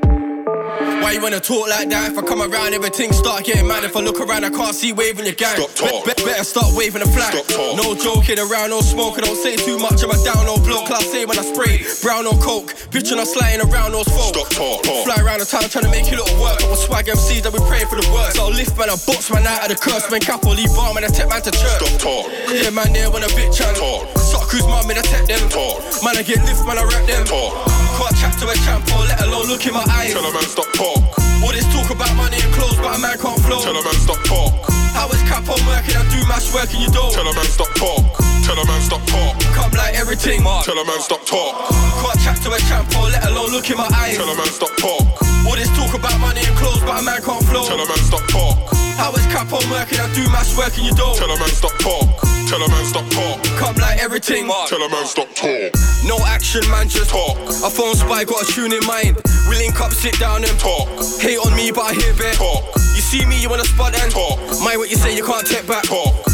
Why 0.47 1.11
you 1.11 1.21
wanna 1.21 1.43
talk 1.43 1.67
like 1.67 1.89
that? 1.91 2.11
If 2.11 2.17
I 2.17 2.21
come 2.23 2.39
around, 2.39 2.71
everything 2.73 3.11
start 3.11 3.43
getting 3.43 3.67
mad. 3.67 3.83
If 3.83 3.97
I 3.97 3.99
look 3.99 4.19
around, 4.19 4.45
I 4.45 4.49
can't 4.49 4.73
see 4.73 4.93
waving 4.93 5.25
your 5.25 5.35
gang. 5.35 5.59
Stop 5.59 5.75
talk. 5.75 6.05
Be- 6.07 6.15
be- 6.15 6.23
better 6.23 6.43
start 6.47 6.71
waving 6.71 7.03
the 7.03 7.11
flag. 7.11 7.35
Stop 7.35 7.47
talk. 7.51 7.75
No 7.75 7.91
joking 7.95 8.39
around, 8.39 8.71
no 8.71 8.79
smoking. 8.79 9.27
Don't 9.27 9.35
say 9.35 9.57
too 9.57 9.77
much. 9.77 9.99
I'm 10.03 10.11
a 10.11 10.17
down 10.23 10.47
no 10.47 10.55
blow. 10.55 10.87
Class 10.87 11.03
A 11.15 11.25
when 11.27 11.37
I 11.37 11.43
spray. 11.43 11.83
Brown 11.99 12.27
or 12.27 12.39
coke. 12.39 12.71
Bitch, 12.95 13.11
and 13.11 13.19
I'm 13.19 13.27
sliding 13.27 13.59
around 13.67 13.91
those 13.91 14.07
folk. 14.07 14.35
Stop 14.35 14.49
talk. 14.55 14.83
talk. 14.83 15.03
Fly 15.03 15.19
around 15.19 15.43
the 15.43 15.49
town 15.51 15.67
trying 15.67 15.83
to 15.83 15.91
make 15.91 16.07
you 16.07 16.15
little 16.15 16.39
work. 16.39 16.63
I 16.63 16.69
was 16.71 16.79
swag 16.79 17.11
MCs 17.11 17.43
that 17.43 17.51
we 17.51 17.59
pray 17.67 17.83
for 17.83 17.99
the 17.99 18.07
work. 18.15 18.31
So 18.31 18.47
I 18.47 18.49
lift 18.55 18.77
man, 18.79 18.87
I 18.87 18.95
box 19.03 19.27
man 19.27 19.43
out 19.43 19.67
of 19.67 19.75
the 19.75 19.75
curse. 19.75 20.07
Man, 20.07 20.23
cap 20.23 20.47
or 20.47 20.55
leave 20.55 20.71
bar 20.79 20.93
man, 20.95 21.03
I 21.03 21.11
take 21.11 21.27
man 21.27 21.43
to 21.43 21.51
church. 21.51 21.75
Stop 21.83 21.99
talk. 21.99 22.31
Yeah, 22.47 22.71
man, 22.71 22.95
there 22.95 23.11
when 23.11 23.23
a 23.23 23.31
bitch 23.35 23.59
and 23.59 23.75
Talk. 23.75 24.07
Suck 24.15 24.47
who's 24.47 24.63
mum, 24.63 24.87
man, 24.87 24.97
I 24.97 25.03
take 25.03 25.27
them. 25.27 25.43
Talk. 25.51 25.83
Man, 26.07 26.15
I 26.15 26.23
get 26.23 26.39
lift, 26.47 26.63
man, 26.63 26.79
I 26.79 26.87
rap 26.87 27.03
them. 27.03 27.27
Talk. 27.27 27.76
Can't 27.97 28.13
chat 28.13 28.37
to 28.37 28.45
a 28.45 28.53
champ 28.61 28.85
or 28.93 29.09
let 29.09 29.19
alone 29.25 29.49
look 29.49 29.65
in 29.65 29.73
my 29.73 29.81
eyes. 29.89 30.13
Tell 30.13 30.21
a 30.21 30.29
man 30.29 30.45
stop 30.45 30.69
talk. 30.77 31.01
All 31.41 31.49
this 31.49 31.65
talk 31.73 31.89
about 31.89 32.13
money 32.13 32.37
and 32.37 32.53
clothes, 32.53 32.77
but 32.77 32.93
a 32.93 32.99
man 33.01 33.17
can't 33.17 33.41
flow. 33.41 33.57
Tell 33.57 33.73
a 33.73 33.81
man 33.81 33.97
stop 33.97 34.21
talk. 34.21 34.53
How 34.93 35.09
is 35.09 35.21
cap 35.25 35.49
on 35.49 35.57
working? 35.65 35.97
I 35.97 36.05
do 36.13 36.21
match 36.29 36.53
work 36.53 36.69
and 36.69 36.81
you 36.85 36.93
don't. 36.93 37.09
Tell 37.09 37.25
a 37.25 37.33
man 37.33 37.49
stop 37.49 37.73
talk. 37.73 38.05
Tell 38.45 38.57
a 38.57 38.65
man 38.69 38.81
stop 38.85 39.01
talk. 39.09 39.33
Come 39.57 39.73
like 39.73 39.97
everything. 39.97 40.45
Tell 40.45 40.77
a 40.77 40.85
man 40.85 41.01
stop 41.01 41.25
talk. 41.25 41.73
Can't 41.73 42.19
chat 42.21 42.37
to 42.45 42.53
a 42.53 42.59
champ 42.69 42.85
or 43.01 43.09
let 43.09 43.25
alone 43.25 43.49
look 43.49 43.69
in 43.69 43.77
my 43.77 43.89
eyes. 43.97 44.17
Tell 44.17 44.29
a 44.29 44.35
man 44.37 44.51
stop 44.53 44.73
talk. 44.77 45.01
All 45.49 45.57
this 45.57 45.69
talk 45.73 45.97
about 45.97 46.19
money 46.21 46.45
and 46.45 46.55
clothes, 46.57 46.85
but 46.85 47.01
a 47.01 47.03
man 47.03 47.21
can't 47.25 47.43
flow. 47.49 47.65
Tell 47.65 47.81
a 47.81 47.87
man 47.89 48.01
stop 48.05 48.21
talk. 48.29 48.86
How 48.97 49.13
is 49.13 49.25
cap 49.27 49.53
on 49.53 49.63
working? 49.69 49.99
I 49.99 50.11
do 50.13 50.25
mass 50.33 50.57
work 50.57 50.75
and 50.77 50.85
you 50.85 50.93
don't. 50.93 51.15
Tell 51.15 51.29
a 51.29 51.37
man 51.37 51.49
stop 51.49 51.77
talk. 51.77 52.09
Tell 52.49 52.61
a 52.61 52.67
man 52.67 52.85
stop 52.85 53.05
talk. 53.09 53.43
Come 53.57 53.75
like 53.77 54.01
everything. 54.01 54.47
Tell 54.67 54.81
a 54.81 54.89
man 54.89 55.05
stop 55.05 55.29
talk. 55.35 55.71
No 56.05 56.17
action, 56.25 56.67
man, 56.71 56.89
just 56.89 57.11
talk. 57.11 57.37
A 57.63 57.69
phone 57.69 57.95
spy, 57.95 58.23
got 58.23 58.41
a 58.41 58.45
tune 58.51 58.73
in 58.73 58.83
mind. 58.85 59.17
We 59.49 59.55
link 59.57 59.79
up, 59.79 59.93
sit 59.93 60.17
down 60.19 60.43
and 60.43 60.59
talk. 60.59 60.89
Hate 61.21 61.37
on 61.37 61.55
me, 61.55 61.71
but 61.71 61.85
I 61.85 61.93
hear 61.93 62.13
better. 62.13 62.37
Talk. 62.37 62.63
You 62.95 63.01
see 63.01 63.25
me, 63.25 63.39
you 63.41 63.49
wanna 63.49 63.65
spot 63.65 63.93
and 63.95 64.11
talk. 64.11 64.39
Mind 64.63 64.79
what 64.79 64.89
you 64.89 64.97
say, 64.97 65.15
you 65.15 65.23
can't 65.23 65.45
take 65.45 65.67
back. 65.67 65.83
Talk. 65.83 66.26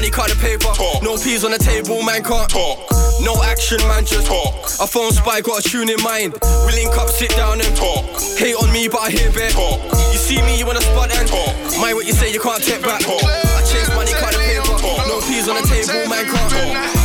I 0.00 0.02
money, 0.02 0.10
cut 0.10 0.30
the 0.32 0.36
paper. 0.40 0.72
Talk. 0.72 1.02
No 1.02 1.20
peas 1.20 1.44
on 1.44 1.50
the 1.50 1.58
table, 1.58 2.00
man 2.02 2.24
can't 2.24 2.48
talk. 2.48 2.80
No 3.20 3.36
action, 3.44 3.76
man, 3.84 4.06
just 4.06 4.26
talk. 4.26 4.56
A 4.80 4.86
phone 4.88 5.12
spy, 5.12 5.42
got 5.42 5.60
a 5.60 5.62
tune 5.62 5.90
in 5.90 6.00
mind. 6.00 6.32
We 6.64 6.72
link 6.72 6.96
up, 6.96 7.10
sit 7.10 7.28
down 7.36 7.60
and 7.60 7.76
talk. 7.76 8.08
Hate 8.40 8.56
on 8.56 8.72
me, 8.72 8.88
but 8.88 9.04
I 9.04 9.10
hear 9.10 9.30
better. 9.32 9.52
Talk. 9.52 9.78
You 9.92 10.16
see 10.16 10.40
me, 10.40 10.56
you 10.58 10.64
wanna 10.64 10.80
spot 10.80 11.12
and 11.12 11.28
talk. 11.28 11.52
Mind 11.76 12.00
what 12.00 12.06
you 12.06 12.14
say, 12.14 12.32
you 12.32 12.40
can't 12.40 12.64
take 12.64 12.80
back. 12.80 13.04
Talk. 13.04 13.20
I 13.20 13.60
chase 13.68 13.92
money, 13.92 14.12
cut 14.16 14.32
the 14.32 14.40
paper. 14.40 14.72
Talk. 14.80 15.04
No 15.04 15.20
peas 15.20 15.48
on 15.52 15.60
the 15.60 15.68
table, 15.68 16.08
man 16.08 16.24
can't 16.24 16.48
talk. 16.48 16.99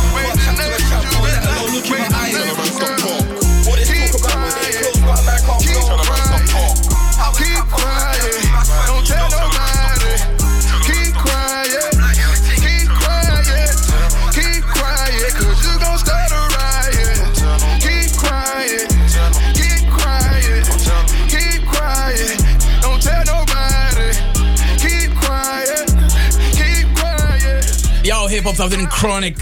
Hip-hop 28.46 28.60
þátturinn 28.62 28.90
Chronic 28.94 29.40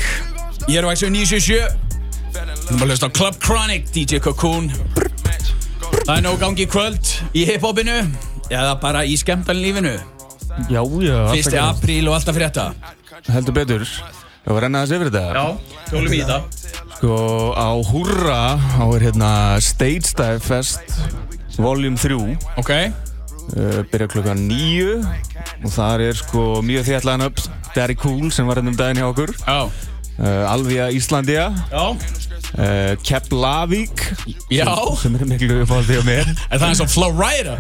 Ég 0.65 0.79
er 0.81 0.87
á 0.89 0.97
XO 0.97 1.11
977 1.13 1.75
Þú 2.33 2.71
erum 2.73 2.85
að 2.87 2.89
hlusta 2.89 3.09
á 3.13 3.17
Club 3.19 3.37
Chronic, 3.37 3.91
DJ 3.93 4.17
Cocoon 4.25 4.71
Það 6.07 6.13
er 6.15 6.23
nóg 6.25 6.39
gangi 6.41 6.65
kvöld 6.73 7.11
í 7.37 7.43
hip-hopinu 7.45 7.99
eða 8.49 8.73
bara 8.81 9.03
í 9.05 9.19
skemmtarnlífinu 9.21 9.93
Já, 10.73 10.81
já. 10.81 11.19
Fyrsti 11.35 11.61
apríl 11.61 12.09
og 12.09 12.17
alltaf 12.17 12.39
frétta 12.39 12.71
Heldur 13.29 13.59
betur. 13.61 13.85
Það 14.45 14.57
var 14.57 14.65
renna 14.67 14.83
þess 14.85 14.97
yfir 14.97 15.13
þetta. 15.13 15.23
Já, 15.37 15.45
hjólum 15.93 16.17
í 16.17 16.25
það 16.25 16.49
Sko, 16.95 17.15
á 17.61 17.71
Húrra, 17.91 18.43
á 18.57 18.85
er 18.89 19.09
hérna 19.11 19.33
Stage 19.65 20.17
Dive 20.17 20.41
Fest 20.45 20.97
Volume 21.61 22.01
3. 22.01 22.39
Ok. 22.57 22.73
Uh, 23.53 23.83
byrja 23.93 24.09
klukkan 24.09 24.39
nýju 24.49 25.03
og 25.05 25.73
þar 25.75 26.03
er 26.07 26.17
sko 26.17 26.63
mjög 26.65 26.87
þjallan 26.89 27.27
upp 27.27 27.43
Derry 27.75 27.97
Cool 28.01 28.31
sem 28.33 28.49
var 28.49 28.59
hérna 28.59 28.73
um 28.73 28.79
daginn 28.79 29.03
hjá 29.03 29.09
okkur. 29.11 29.35
Já. 29.45 29.69
Uh, 30.15 30.47
Alvia 30.49 30.89
Íslandia. 30.95 31.51
Já. 31.71 31.85
Uh, 32.55 32.95
Keflavík. 33.05 34.05
Já. 34.49 34.65
Sem, 34.97 34.97
sem 35.03 35.21
er 35.21 35.31
miklu 35.35 35.61
uppáhaldið 35.65 36.01
á 36.01 36.05
mér. 36.07 36.33
En 36.49 36.63
það 36.63 36.67
er 36.71 36.79
svo 36.81 36.89
Florida. 36.95 37.57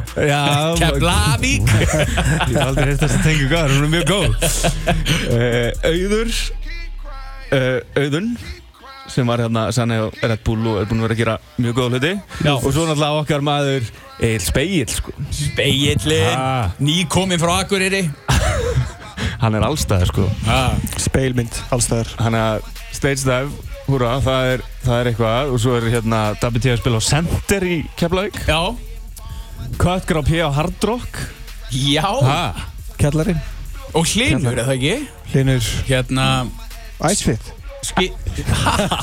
Keflavík 0.80 1.70
Ég 1.76 2.54
hef 2.54 2.60
aldrei 2.64 2.96
þess 2.96 3.18
að 3.18 3.24
tengja 3.28 3.48
hvað, 3.52 3.76
hún 3.76 3.88
er 3.88 3.94
mjög 3.94 4.06
góð. 4.14 4.32
Auður, 5.90 6.36
Auðun, 8.00 8.30
sem 9.08 9.26
var 9.28 9.38
hérna 9.44 9.66
sannig 9.72 9.98
á 10.00 10.06
Red 10.22 10.42
Bull 10.46 10.66
og 10.70 10.80
er 10.80 10.86
búinn 10.88 11.02
að 11.04 11.08
vera 11.08 11.14
að 11.14 11.20
gera 11.22 11.36
mjög 11.60 11.74
góða 11.78 11.90
hluti. 11.98 12.12
Já. 12.44 12.52
Og 12.54 12.70
svo 12.72 12.86
náttúrulega 12.88 13.20
okkar 13.22 13.44
maður 13.44 13.90
Egil 14.20 14.40
Speill, 14.40 14.88
sko. 14.88 15.12
Speillin, 15.30 16.38
Ah. 16.38 16.70
ný 16.80 17.04
kominn 17.08 17.38
frá 17.42 17.60
Akureyri 17.64 18.04
Hann 19.42 19.54
er 19.54 19.64
allstæður, 19.66 20.06
sko. 20.08 20.24
ah. 20.48 20.72
Speilmynd, 20.96 21.52
allstæður. 21.74 22.14
Hann 22.22 22.34
er 22.38 22.60
Stage 22.94 23.24
Dive, 23.26 23.50
húra, 23.88 24.14
það 24.24 24.52
er, 24.54 24.62
það 24.86 25.00
er 25.00 25.10
eitthvað. 25.10 25.50
Og 25.52 25.60
svo 25.60 25.74
er 25.76 25.88
hérna 25.92 26.20
WT 26.40 26.70
að 26.72 26.78
spila 26.80 27.00
á 27.02 27.04
Center 27.04 27.66
í 27.68 27.76
Keflavík. 27.98 28.38
Já. 28.48 28.60
Cutgrá 29.80 30.22
P 30.24 30.40
á 30.40 30.48
Hard 30.54 30.84
Rock. 30.88 31.18
Já 31.74 32.04
Ha? 32.06 32.54
Kjallarinn. 33.00 33.40
Og 33.94 34.06
Hlinur, 34.06 34.54
er 34.58 34.64
það 34.66 34.74
ekki? 34.78 34.94
Hlinur. 35.32 35.68
Hérna 35.90 36.26
Æsfit. 37.04 37.52
Ski... 37.84 38.10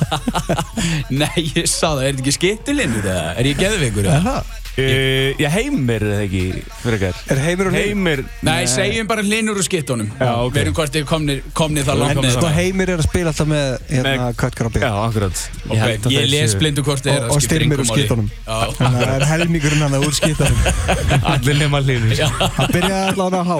Nei, 1.21 1.43
ég 1.55 1.67
sá 1.69 1.91
það, 1.91 2.01
er 2.07 2.09
þetta 2.15 2.23
ekki 2.25 2.35
skittulinur 2.39 3.05
eða? 3.05 3.29
Er 3.37 3.51
ég 3.51 3.61
geðveikur 3.61 4.07
eða? 4.09 4.17
Aha. 4.21 4.57
Uh, 4.71 5.33
já, 5.35 5.49
Heimir 5.51 5.99
er 5.99 6.13
það 6.13 6.21
ekki, 6.23 6.41
fyrir 6.79 6.93
ekkert. 6.95 7.17
Er 7.33 7.39
Heimir 7.43 7.67
og? 7.67 7.73
Heimir. 7.75 8.21
Nei, 8.47 8.61
segjum 8.71 9.09
bara 9.09 9.25
Hlinur 9.27 9.57
og 9.59 9.65
skittunum 9.67 10.07
Já, 10.15 10.29
ok. 10.45 10.53
Við 10.55 10.61
erum 10.61 10.75
hvort 10.77 10.93
þið 10.95 11.03
komnir, 11.09 11.41
komnir 11.59 11.83
það 11.89 11.99
langt 11.99 12.13
En 12.15 12.23
með 12.23 12.31
sko 12.37 12.45
þetta 12.45 12.53
Heimir 12.55 12.91
er 12.93 13.03
að 13.03 13.07
spila 13.09 13.33
alltaf 13.33 13.49
með 13.51 13.67
hérna 13.89 14.29
Köttgrabbi. 14.39 14.79
Já, 14.85 14.91
akkurat. 15.09 15.43
Ok, 15.67 16.07
ég 16.15 16.31
les 16.31 16.55
blindu 16.63 16.85
hvort 16.87 17.03
þið 17.03 17.13
er 17.17 17.27
Og, 17.27 17.35
og 17.35 17.43
styrmir 17.43 17.83
úr 17.83 17.91
skittunum. 17.91 18.31
Þannig 18.47 18.79
að 18.87 19.03
það 19.03 19.11
er 19.17 19.27
helmingurinn 19.33 19.85
hann 19.89 19.99
úr 19.99 20.17
skittunum. 20.21 20.59
Allir 21.35 21.59
nema 21.65 21.83
Hlinur. 21.83 22.15
já, 22.15 22.29
Það 22.31 22.75
byrjaði 22.77 23.05
allavega 23.11 23.43
að 23.43 23.47
há. 23.51 23.59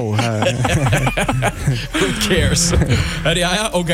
who 1.99 2.07
cares 2.23 2.69
Er, 2.71 3.35
já, 3.35 3.49
já, 3.59 3.65
ok 3.75 3.91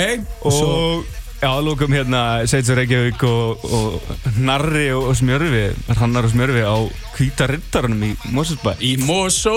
Og 0.53 1.16
já, 1.41 1.51
lókum 1.61 1.93
hérna 1.93 2.21
Seitsur 2.49 2.75
Reykjavík 2.79 3.23
og, 3.27 3.63
og 3.63 4.37
Narri 4.37 4.89
og, 4.95 5.09
og 5.11 5.15
Smjörfi, 5.19 5.63
Hannar 5.99 6.25
og 6.27 6.31
Smjörfi 6.33 6.63
á 6.65 6.75
Hvíta 7.17 7.47
Riddarunum 7.51 8.03
í 8.09 8.11
Moselsbæ. 8.33 8.75
Í 8.81 8.95
Mosó 9.05 9.53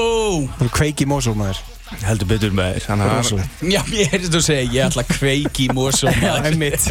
Það 0.58 0.66
er 0.68 0.72
kveik 0.78 1.04
í 1.04 1.08
Mosó 1.10 1.34
maður. 1.36 1.60
Heldur 2.06 2.28
betur 2.30 2.52
með 2.54 2.76
þér. 2.76 2.84
Þannig 2.86 3.06
að 3.08 3.16
Rosalegt. 3.16 3.62
Já, 3.74 3.80
ég 3.98 4.12
heyrðist 4.12 4.34
þú 4.36 4.40
segja, 4.46 4.66
ég 4.76 4.84
ætla 4.86 5.02
að 5.02 5.08
kveiki 5.16 5.64
í 5.64 5.72
Mosó 5.74 6.12
Já, 6.22 6.36
maður. 6.36 6.46
einmitt. 6.52 6.84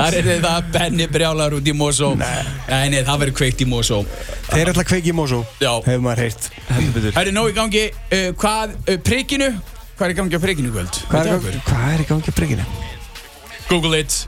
Þar 0.00 0.16
er 0.18 0.30
það 0.42 0.72
Benni 0.74 1.06
brjálar 1.14 1.54
út 1.60 1.70
í 1.70 1.74
Mosó 1.76 2.10
Nei, 2.18 2.88
nei, 2.90 2.98
það 3.06 3.22
verður 3.22 3.36
kveikt 3.38 3.62
í 3.62 3.68
Mosó 3.70 4.00
Þeir 4.50 4.72
ætla 4.72 4.82
að 4.82 4.90
kveiki 4.90 5.12
í 5.12 5.16
Mosó. 5.20 5.40
Já 5.62 5.72
Hefur 5.86 6.02
maður 6.08 6.24
heyrt. 6.26 6.50
heldur 6.72 6.98
betur. 6.98 7.14
Það 7.20 7.30
er 7.30 7.36
nóg 7.38 7.52
í 7.52 7.56
gangi, 7.60 7.84
uh, 7.94 8.28
hvað, 8.42 8.76
uh, 8.82 8.98
Hvað 9.96 10.10
er 10.10 10.12
í 10.12 10.18
gangi 10.18 10.36
á 10.36 10.40
prikkinu 10.42 10.68
í 10.68 10.74
kvöld? 10.74 10.98
Hvað 11.08 11.22
er, 11.22 11.30
í 11.30 11.30
það 11.30 11.46
gangi- 11.46 11.64
hvað 11.70 11.94
er 11.94 12.95
Google 13.68 13.98
it. 14.00 14.26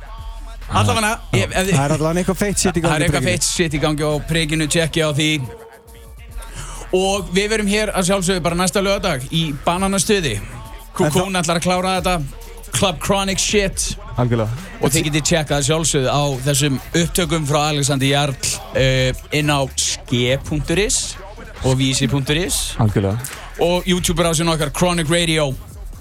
Allavega, 0.69 1.15
Það 1.33 1.71
er 1.73 1.95
allavega 1.95 2.21
eitthvað 2.21 2.41
feitt 2.43 2.61
shit 2.61 2.77
í 2.77 2.83
gangi 2.83 2.91
Það 2.93 2.99
er 2.99 3.05
eitthvað 3.07 3.29
feitt 3.31 3.47
shit 3.47 3.75
í 3.75 3.81
gangi 3.81 4.05
á 4.05 4.13
prikkinu, 4.29 4.67
tjekki 4.69 5.01
á 5.01 5.11
því. 5.17 5.31
Og 6.99 7.31
við 7.37 7.49
verum 7.53 7.69
hér 7.69 7.93
að 7.97 8.09
sjálfsögðu 8.09 8.43
bara 8.45 8.59
næsta 8.59 8.83
lögadag 8.85 9.25
í 9.33 9.49
bananastuði. 9.65 10.39
Kukún 10.97 11.37
ætlar 11.41 11.61
að 11.61 11.67
klára 11.69 11.95
þetta. 11.99 12.45
Club 12.79 13.01
Chronic 13.03 13.41
shit. 13.41 13.97
Algjörlega. 14.21 14.67
Og 14.83 14.93
þið 14.93 15.09
getið 15.09 15.27
tjekkað 15.31 15.67
sjálfsögðu 15.69 16.13
á 16.13 16.23
þessum 16.47 16.79
upptökum 17.01 17.47
frá 17.49 17.61
Alexander 17.71 18.11
Jarl 18.11 18.35
uh, 18.35 19.23
inn 19.35 19.53
á 19.53 19.61
ske.is 19.73 20.99
og 21.65 21.79
vísi.is 21.81 22.59
Algjörlega. 22.79 23.17
og 23.65 23.89
YouTube-rásin 23.89 24.53
okkar 24.53 24.73
Chronic 24.75 25.11
Radio. 25.11 25.53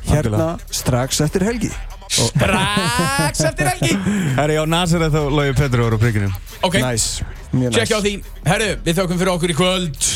Hérna 0.08 0.56
strax 0.71 1.21
eftir 1.26 1.47
helgi. 1.47 1.71
Strax 2.18 3.44
eftir 3.52 3.70
helgi. 3.72 3.94
Herri, 4.38 4.58
já, 4.58 4.64
Nasir 4.70 5.06
þá 5.14 5.20
lagið 5.40 5.60
Petru 5.62 5.88
ára 5.88 5.98
á 5.98 6.02
prigginu 6.02 6.32
Ok, 6.66 6.80
nice. 6.82 7.24
tjekkja 7.54 8.00
á 8.00 8.02
því. 8.02 8.14
Herru, 8.48 8.70
við 8.86 8.98
þökkum 9.02 9.22
fyrir 9.22 9.34
okkur 9.36 9.54
í 9.54 9.58
kvöld. 9.58 10.10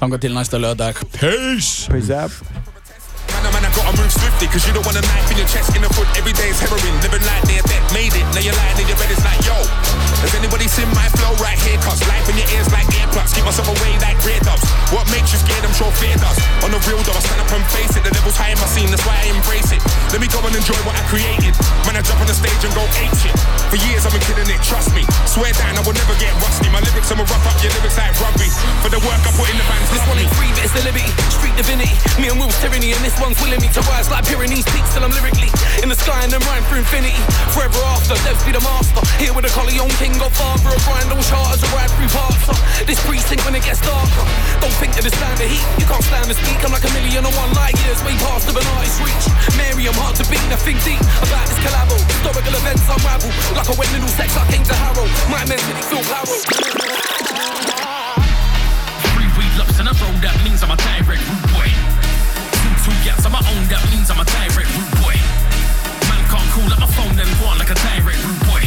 Hanga 0.00 0.16
til 0.22 0.32
næsta 0.32 0.56
lögadag 0.62 0.96
Peace. 1.18 1.90
Peace 1.90 2.08
up 2.14 2.32
50 4.40 4.56
Cause 4.56 4.64
you 4.64 4.72
don't 4.72 4.86
want 4.88 4.96
a 4.96 5.04
knife 5.04 5.28
in 5.28 5.36
your 5.36 5.48
chest, 5.52 5.76
in 5.76 5.84
the 5.84 5.92
foot, 5.92 6.08
every 6.16 6.32
day 6.32 6.48
is 6.48 6.56
heroin. 6.56 6.96
Living 7.04 7.20
like 7.28 7.44
they 7.44 7.60
that 7.60 7.84
made 7.92 8.16
it, 8.16 8.24
now 8.32 8.40
you're 8.40 8.56
lying 8.56 8.80
in 8.80 8.88
your 8.88 8.96
bed, 8.96 9.12
it's 9.12 9.20
like 9.20 9.36
yo 9.44 9.52
Has 10.24 10.32
anybody 10.32 10.64
seen 10.64 10.88
my 10.96 11.04
flow? 11.20 11.36
Right 11.36 11.60
here? 11.60 11.76
Cause 11.84 12.00
life 12.08 12.24
in 12.32 12.40
your 12.40 12.48
ears 12.56 12.72
like 12.72 12.88
earplugs, 12.96 13.36
keep 13.36 13.44
myself 13.44 13.68
away 13.68 14.00
like 14.00 14.16
red 14.24 14.40
dubs 14.40 14.64
What 14.96 15.04
makes 15.12 15.36
you 15.36 15.38
scared, 15.44 15.60
I'm 15.60 15.76
sure 15.76 15.92
fear 16.00 16.16
does. 16.16 16.40
On 16.64 16.72
the 16.72 16.80
real 16.88 17.04
though, 17.04 17.12
I 17.12 17.20
stand 17.20 17.40
up 17.44 17.52
and 17.52 17.64
face 17.68 17.92
it. 18.00 18.00
The 18.00 18.16
devil's 18.16 18.36
high 18.40 18.56
in 18.56 18.60
my 18.64 18.68
scene, 18.72 18.88
that's 18.88 19.04
why 19.04 19.20
I 19.20 19.28
embrace 19.28 19.76
it. 19.76 19.80
Let 20.08 20.24
me 20.24 20.28
go 20.32 20.40
and 20.40 20.56
enjoy 20.56 20.78
what 20.88 20.96
I 20.96 21.04
created. 21.12 21.52
Man, 21.84 22.00
I 22.00 22.02
jump 22.02 22.24
on 22.24 22.28
the 22.28 22.36
stage 22.36 22.64
and 22.64 22.72
go 22.72 22.84
ape 22.96 23.12
shit. 23.20 23.36
For 23.68 23.76
years 23.76 24.08
I've 24.08 24.16
been 24.16 24.24
killing 24.24 24.48
it, 24.48 24.60
trust 24.64 24.96
me. 24.96 25.04
Swear 25.28 25.52
down, 25.60 25.76
I 25.76 25.84
will 25.84 25.96
never 25.96 26.16
get 26.16 26.32
rusty. 26.40 26.72
My 26.72 26.80
lyrics, 26.80 27.12
I'ma 27.12 27.28
rough 27.28 27.44
up 27.44 27.60
your 27.60 27.76
lyrics 27.76 28.00
like 28.00 28.16
rugby. 28.24 28.48
For 28.80 28.88
the 28.88 29.00
work 29.04 29.20
I 29.20 29.30
put 29.36 29.52
in 29.52 29.56
the 29.60 29.66
fans, 29.68 29.88
this 29.92 30.04
one 30.08 30.16
ain't 30.16 30.32
free, 30.32 30.48
but 30.56 30.64
it's 30.64 30.72
the 30.72 30.84
liberty. 30.88 31.12
Street 31.28 31.56
divinity, 31.60 31.92
me 32.16 32.32
and 32.32 32.40
Will's 32.40 32.56
tyranny 32.60 32.92
And 32.92 33.02
this 33.04 33.16
one's 33.20 33.40
willing 33.40 33.60
me 33.60 33.68
to 33.72 33.80
rise 33.88 34.08
like 34.08 34.29
Pyrenees 34.30 34.62
peaks 34.70 34.94
till 34.94 35.02
I'm 35.02 35.10
lyrically 35.10 35.50
in 35.82 35.90
the 35.90 35.98
sky 35.98 36.22
and 36.22 36.30
then 36.30 36.38
rhyme 36.46 36.62
for 36.70 36.78
infinity. 36.78 37.18
Forever 37.50 37.82
after, 37.90 38.14
devs 38.22 38.46
be 38.46 38.54
the 38.54 38.62
master. 38.62 39.02
Here 39.18 39.34
with 39.34 39.42
a 39.42 39.50
Corleone 39.50 39.90
king, 39.98 40.14
godfather 40.22 40.70
of 40.70 40.78
grind, 40.86 41.10
all 41.10 41.18
charters, 41.26 41.58
a 41.66 41.68
ride 41.74 41.90
through 41.98 42.14
parts. 42.14 42.46
Uh, 42.46 42.54
this 42.86 43.02
precinct 43.02 43.42
when 43.42 43.58
it 43.58 43.66
gets 43.66 43.82
darker. 43.82 44.22
Don't 44.62 44.70
think 44.78 44.94
that 44.94 45.02
it's 45.02 45.18
time 45.18 45.34
to 45.42 45.46
heat. 45.50 45.66
You 45.82 45.86
can't 45.90 46.06
stand 46.06 46.30
to 46.30 46.38
speak. 46.38 46.62
I'm 46.62 46.70
like 46.70 46.86
a 46.86 46.92
million 46.94 47.26
and 47.26 47.34
one 47.34 47.50
light 47.58 47.74
years, 47.82 47.98
way 48.06 48.14
past 48.22 48.46
of 48.46 48.54
an 48.54 48.62
artist's 48.78 49.02
reach. 49.02 49.26
Mary, 49.58 49.90
I'm 49.90 49.98
hard 49.98 50.14
to 50.22 50.24
beat. 50.30 50.46
Nothing 50.46 50.78
deep 50.86 51.02
about 51.26 51.50
this 51.50 51.58
collabo. 51.66 51.98
Historical 51.98 52.54
events 52.54 52.86
unravel. 52.86 53.34
Like 53.58 53.66
a 53.66 53.74
wet 53.74 53.90
little 53.90 54.14
sex, 54.14 54.30
I 54.38 54.46
came 54.46 54.62
to 54.62 54.76
Harrow. 54.78 55.10
My 55.26 55.42
mentally 55.42 55.82
feel 55.90 56.06
power. 56.06 56.38
Three 59.10 59.30
weed 59.34 59.54
locks 59.58 59.74
and 59.82 59.90
I 59.90 59.92
roll 59.98 60.14
that 60.22 60.38
means 60.46 60.62
I'm 60.62 60.70
a 60.70 60.78
direct 60.78 61.18
rude 61.18 61.50
boy. 61.50 61.79
Means 64.00 64.10
I'm 64.10 64.20
a 64.20 64.24
direct 64.24 64.70
rude 64.72 64.94
boy. 65.04 65.14
Man 66.08 66.22
can't 66.32 66.48
call 66.56 66.72
up 66.72 66.80
my 66.80 66.90
phone 66.96 67.14
then 67.16 67.28
go 67.36 67.46
on 67.52 67.58
like 67.58 67.70
a 67.70 67.78
direct 67.78 68.20
rude 68.24 68.42
boy. 68.48 68.62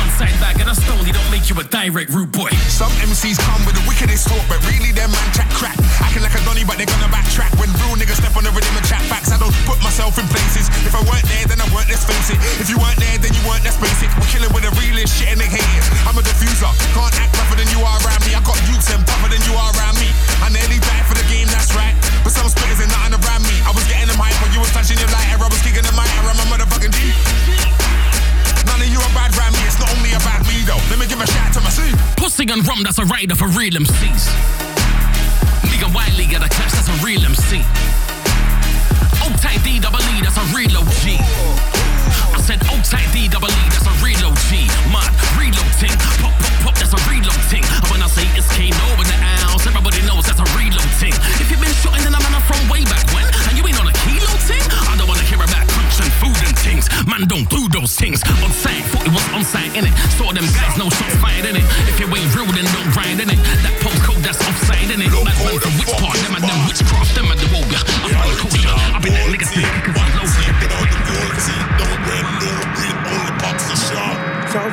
One 0.00 0.10
side 0.16 0.32
bag 0.40 0.56
and 0.60 0.70
a 0.70 0.74
stone, 0.74 1.04
he 1.04 1.12
don't 1.12 1.30
make 1.30 1.50
you 1.52 1.56
a 1.60 1.64
direct 1.68 2.10
rude 2.10 2.32
boy. 2.32 2.50
Some 2.72 2.92
MCs 3.04 3.36
come 3.36 3.60
with 3.68 3.76
the 3.76 3.84
wickedest 3.84 4.26
talk, 4.26 4.42
but 4.48 4.58
really 4.64 4.92
them 4.96 5.12
man 5.12 5.28
chat 5.36 5.48
crap. 5.52 5.76
Acting 6.00 6.24
like 6.24 6.34
a 6.34 6.42
donny, 6.48 6.64
but 6.64 6.80
they're 6.80 6.88
gonna 6.88 7.12
backtrack. 7.12 7.52
When 7.60 7.68
real 7.84 7.94
niggas 8.00 8.18
step 8.22 8.34
on 8.36 8.44
the 8.44 8.52
rhythm 8.56 8.74
and 8.76 8.86
chat 8.86 9.02
facts, 9.12 9.30
I 9.30 9.38
don't 9.38 9.54
put 9.68 9.78
myself 9.84 10.16
in 10.16 10.26
places. 10.32 10.72
If 10.88 10.96
I 10.96 11.02
weren't 11.04 11.26
there, 11.28 11.46
then 11.46 11.60
I 11.60 11.68
weren't, 11.74 11.88
let's. 11.90 12.08
If 12.60 12.68
you 12.68 12.76
weren't 12.76 13.00
there, 13.00 13.16
then 13.18 13.32
you 13.32 13.42
weren't, 13.48 13.64
that's 13.64 13.80
basic. 13.80 14.12
We're 14.20 14.28
killing 14.30 14.52
with 14.52 14.62
the 14.62 14.72
realest 14.76 15.16
shit 15.18 15.32
and 15.32 15.40
they 15.40 15.48
hate 15.48 15.64
it. 15.64 15.84
I'm 16.06 16.14
a 16.14 16.22
diffuser, 16.22 16.68
can't 16.94 17.14
act 17.16 17.34
tougher 17.34 17.56
than 17.56 17.68
you 17.72 17.80
are 17.82 17.98
around 18.04 18.22
me. 18.28 18.36
I 18.36 18.42
got 18.44 18.60
youths 18.68 18.86
them 18.86 19.02
tougher 19.02 19.32
than 19.32 19.42
you 19.48 19.49
that's 32.90 32.98
a 32.98 33.04
rider 33.04 33.36
for 33.36 33.46
real 33.46 33.70
MCs. 33.70 34.26
Nigga 35.62 35.94
Wiley 35.94 36.26
got 36.26 36.44
a 36.44 36.48
clash, 36.48 36.72
that's 36.72 36.88
a 36.88 37.06
real 37.06 37.24
MC. 37.24 37.79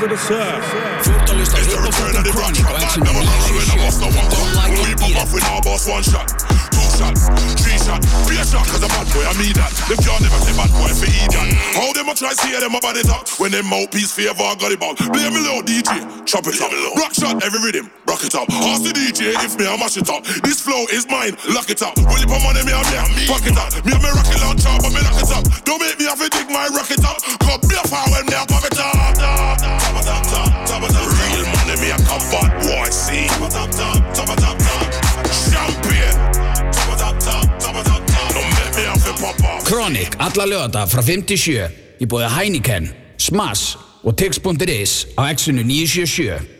Of 0.08 0.14
the 0.16 0.24
surf. 0.24 0.64
Þú 1.04 1.12
ert 1.20 1.28
að 1.28 1.36
hlusta 1.36 1.58
á 1.58 1.68
Hip-Hop 1.68 1.92
Kronik 2.32 2.64
á 2.64 2.74
Exxon 2.80 3.04
97 3.04 4.08
Don't 4.32 4.56
like 4.56 4.72
it, 4.72 4.96
beat 5.04 5.20
it 5.20 5.44
Our 5.52 5.60
boss 5.68 5.84
one 5.84 6.00
shot, 6.00 6.32
two 6.72 6.88
shot, 6.96 7.12
three 7.60 7.76
shot, 7.76 8.00
be 8.24 8.40
a 8.40 8.46
shot 8.48 8.64
cause 8.72 8.80
a 8.80 8.88
bad 8.88 9.04
boy, 9.12 9.28
I 9.28 9.36
mean 9.36 9.52
that. 9.60 9.68
Them 9.92 10.00
can't 10.00 10.24
never 10.24 10.40
say 10.40 10.56
bad 10.56 10.72
boy 10.80 10.96
for 10.96 11.12
idiot. 11.12 11.36
How 11.76 11.92
them 11.92 12.08
a 12.08 12.16
try 12.16 12.32
see 12.40 12.56
them 12.56 12.72
about 12.72 12.96
it 12.96 13.12
up 13.12 13.28
when 13.36 13.52
them 13.52 13.68
mouthpiece 13.68 14.16
favor 14.16 14.48
got 14.56 14.72
it 14.72 14.80
ball. 14.80 14.96
Play 14.96 15.28
me 15.28 15.44
low 15.44 15.60
DJ, 15.60 15.92
chop 16.24 16.48
it 16.48 16.56
up. 16.64 16.72
Rock 16.96 17.12
shot 17.12 17.44
every 17.44 17.60
rhythm, 17.60 17.92
rock 18.08 18.24
it 18.24 18.32
up. 18.32 18.48
Ask 18.48 18.88
the 18.88 18.96
DJ 18.96 19.36
if 19.44 19.60
me 19.60 19.68
I 19.68 19.76
mash 19.76 20.00
it 20.00 20.08
up. 20.08 20.24
This 20.40 20.64
flow 20.64 20.88
is 20.88 21.04
mine, 21.12 21.36
lock 21.52 21.68
it 21.68 21.84
up. 21.84 22.00
Will 22.00 22.16
you 22.16 22.32
put 22.32 22.40
money 22.48 22.64
me 22.64 22.72
and 22.72 22.88
me 22.88 22.96
and 22.96 23.12
me? 23.12 23.24
Fuck 23.28 23.44
it 23.44 23.60
up. 23.60 23.76
Me 23.84 23.92
and 23.92 24.00
me 24.00 24.08
rocket 24.08 24.40
launcher, 24.40 24.72
but 24.80 24.92
me 24.96 25.04
lock 25.04 25.20
it 25.20 25.32
up. 25.36 25.44
Don't 25.68 25.84
make 25.84 26.00
me 26.00 26.08
have 26.08 26.20
to 26.24 26.32
dig 26.32 26.48
my 26.48 26.72
rocket 26.72 27.04
up. 27.04 27.20
Cause 27.44 27.60
me 27.68 27.76
a 27.76 27.84
fire 27.84 28.08
when 28.16 28.24
me 28.24 28.40
a 28.40 28.48
pop 28.48 28.64
it 28.64 28.80
up. 28.80 29.87
Chronic, 39.68 40.16
alla 40.18 40.46
lögata 40.46 40.86
frá 40.88 41.02
57 41.04 42.00
Í 42.00 42.06
bóði 42.08 42.30
Heineken, 42.32 42.86
Smash 43.20 43.76
og 44.08 44.16
Tix.is 44.16 44.94
á 45.20 45.28
Exxonu 45.28 45.66
977 45.68 46.57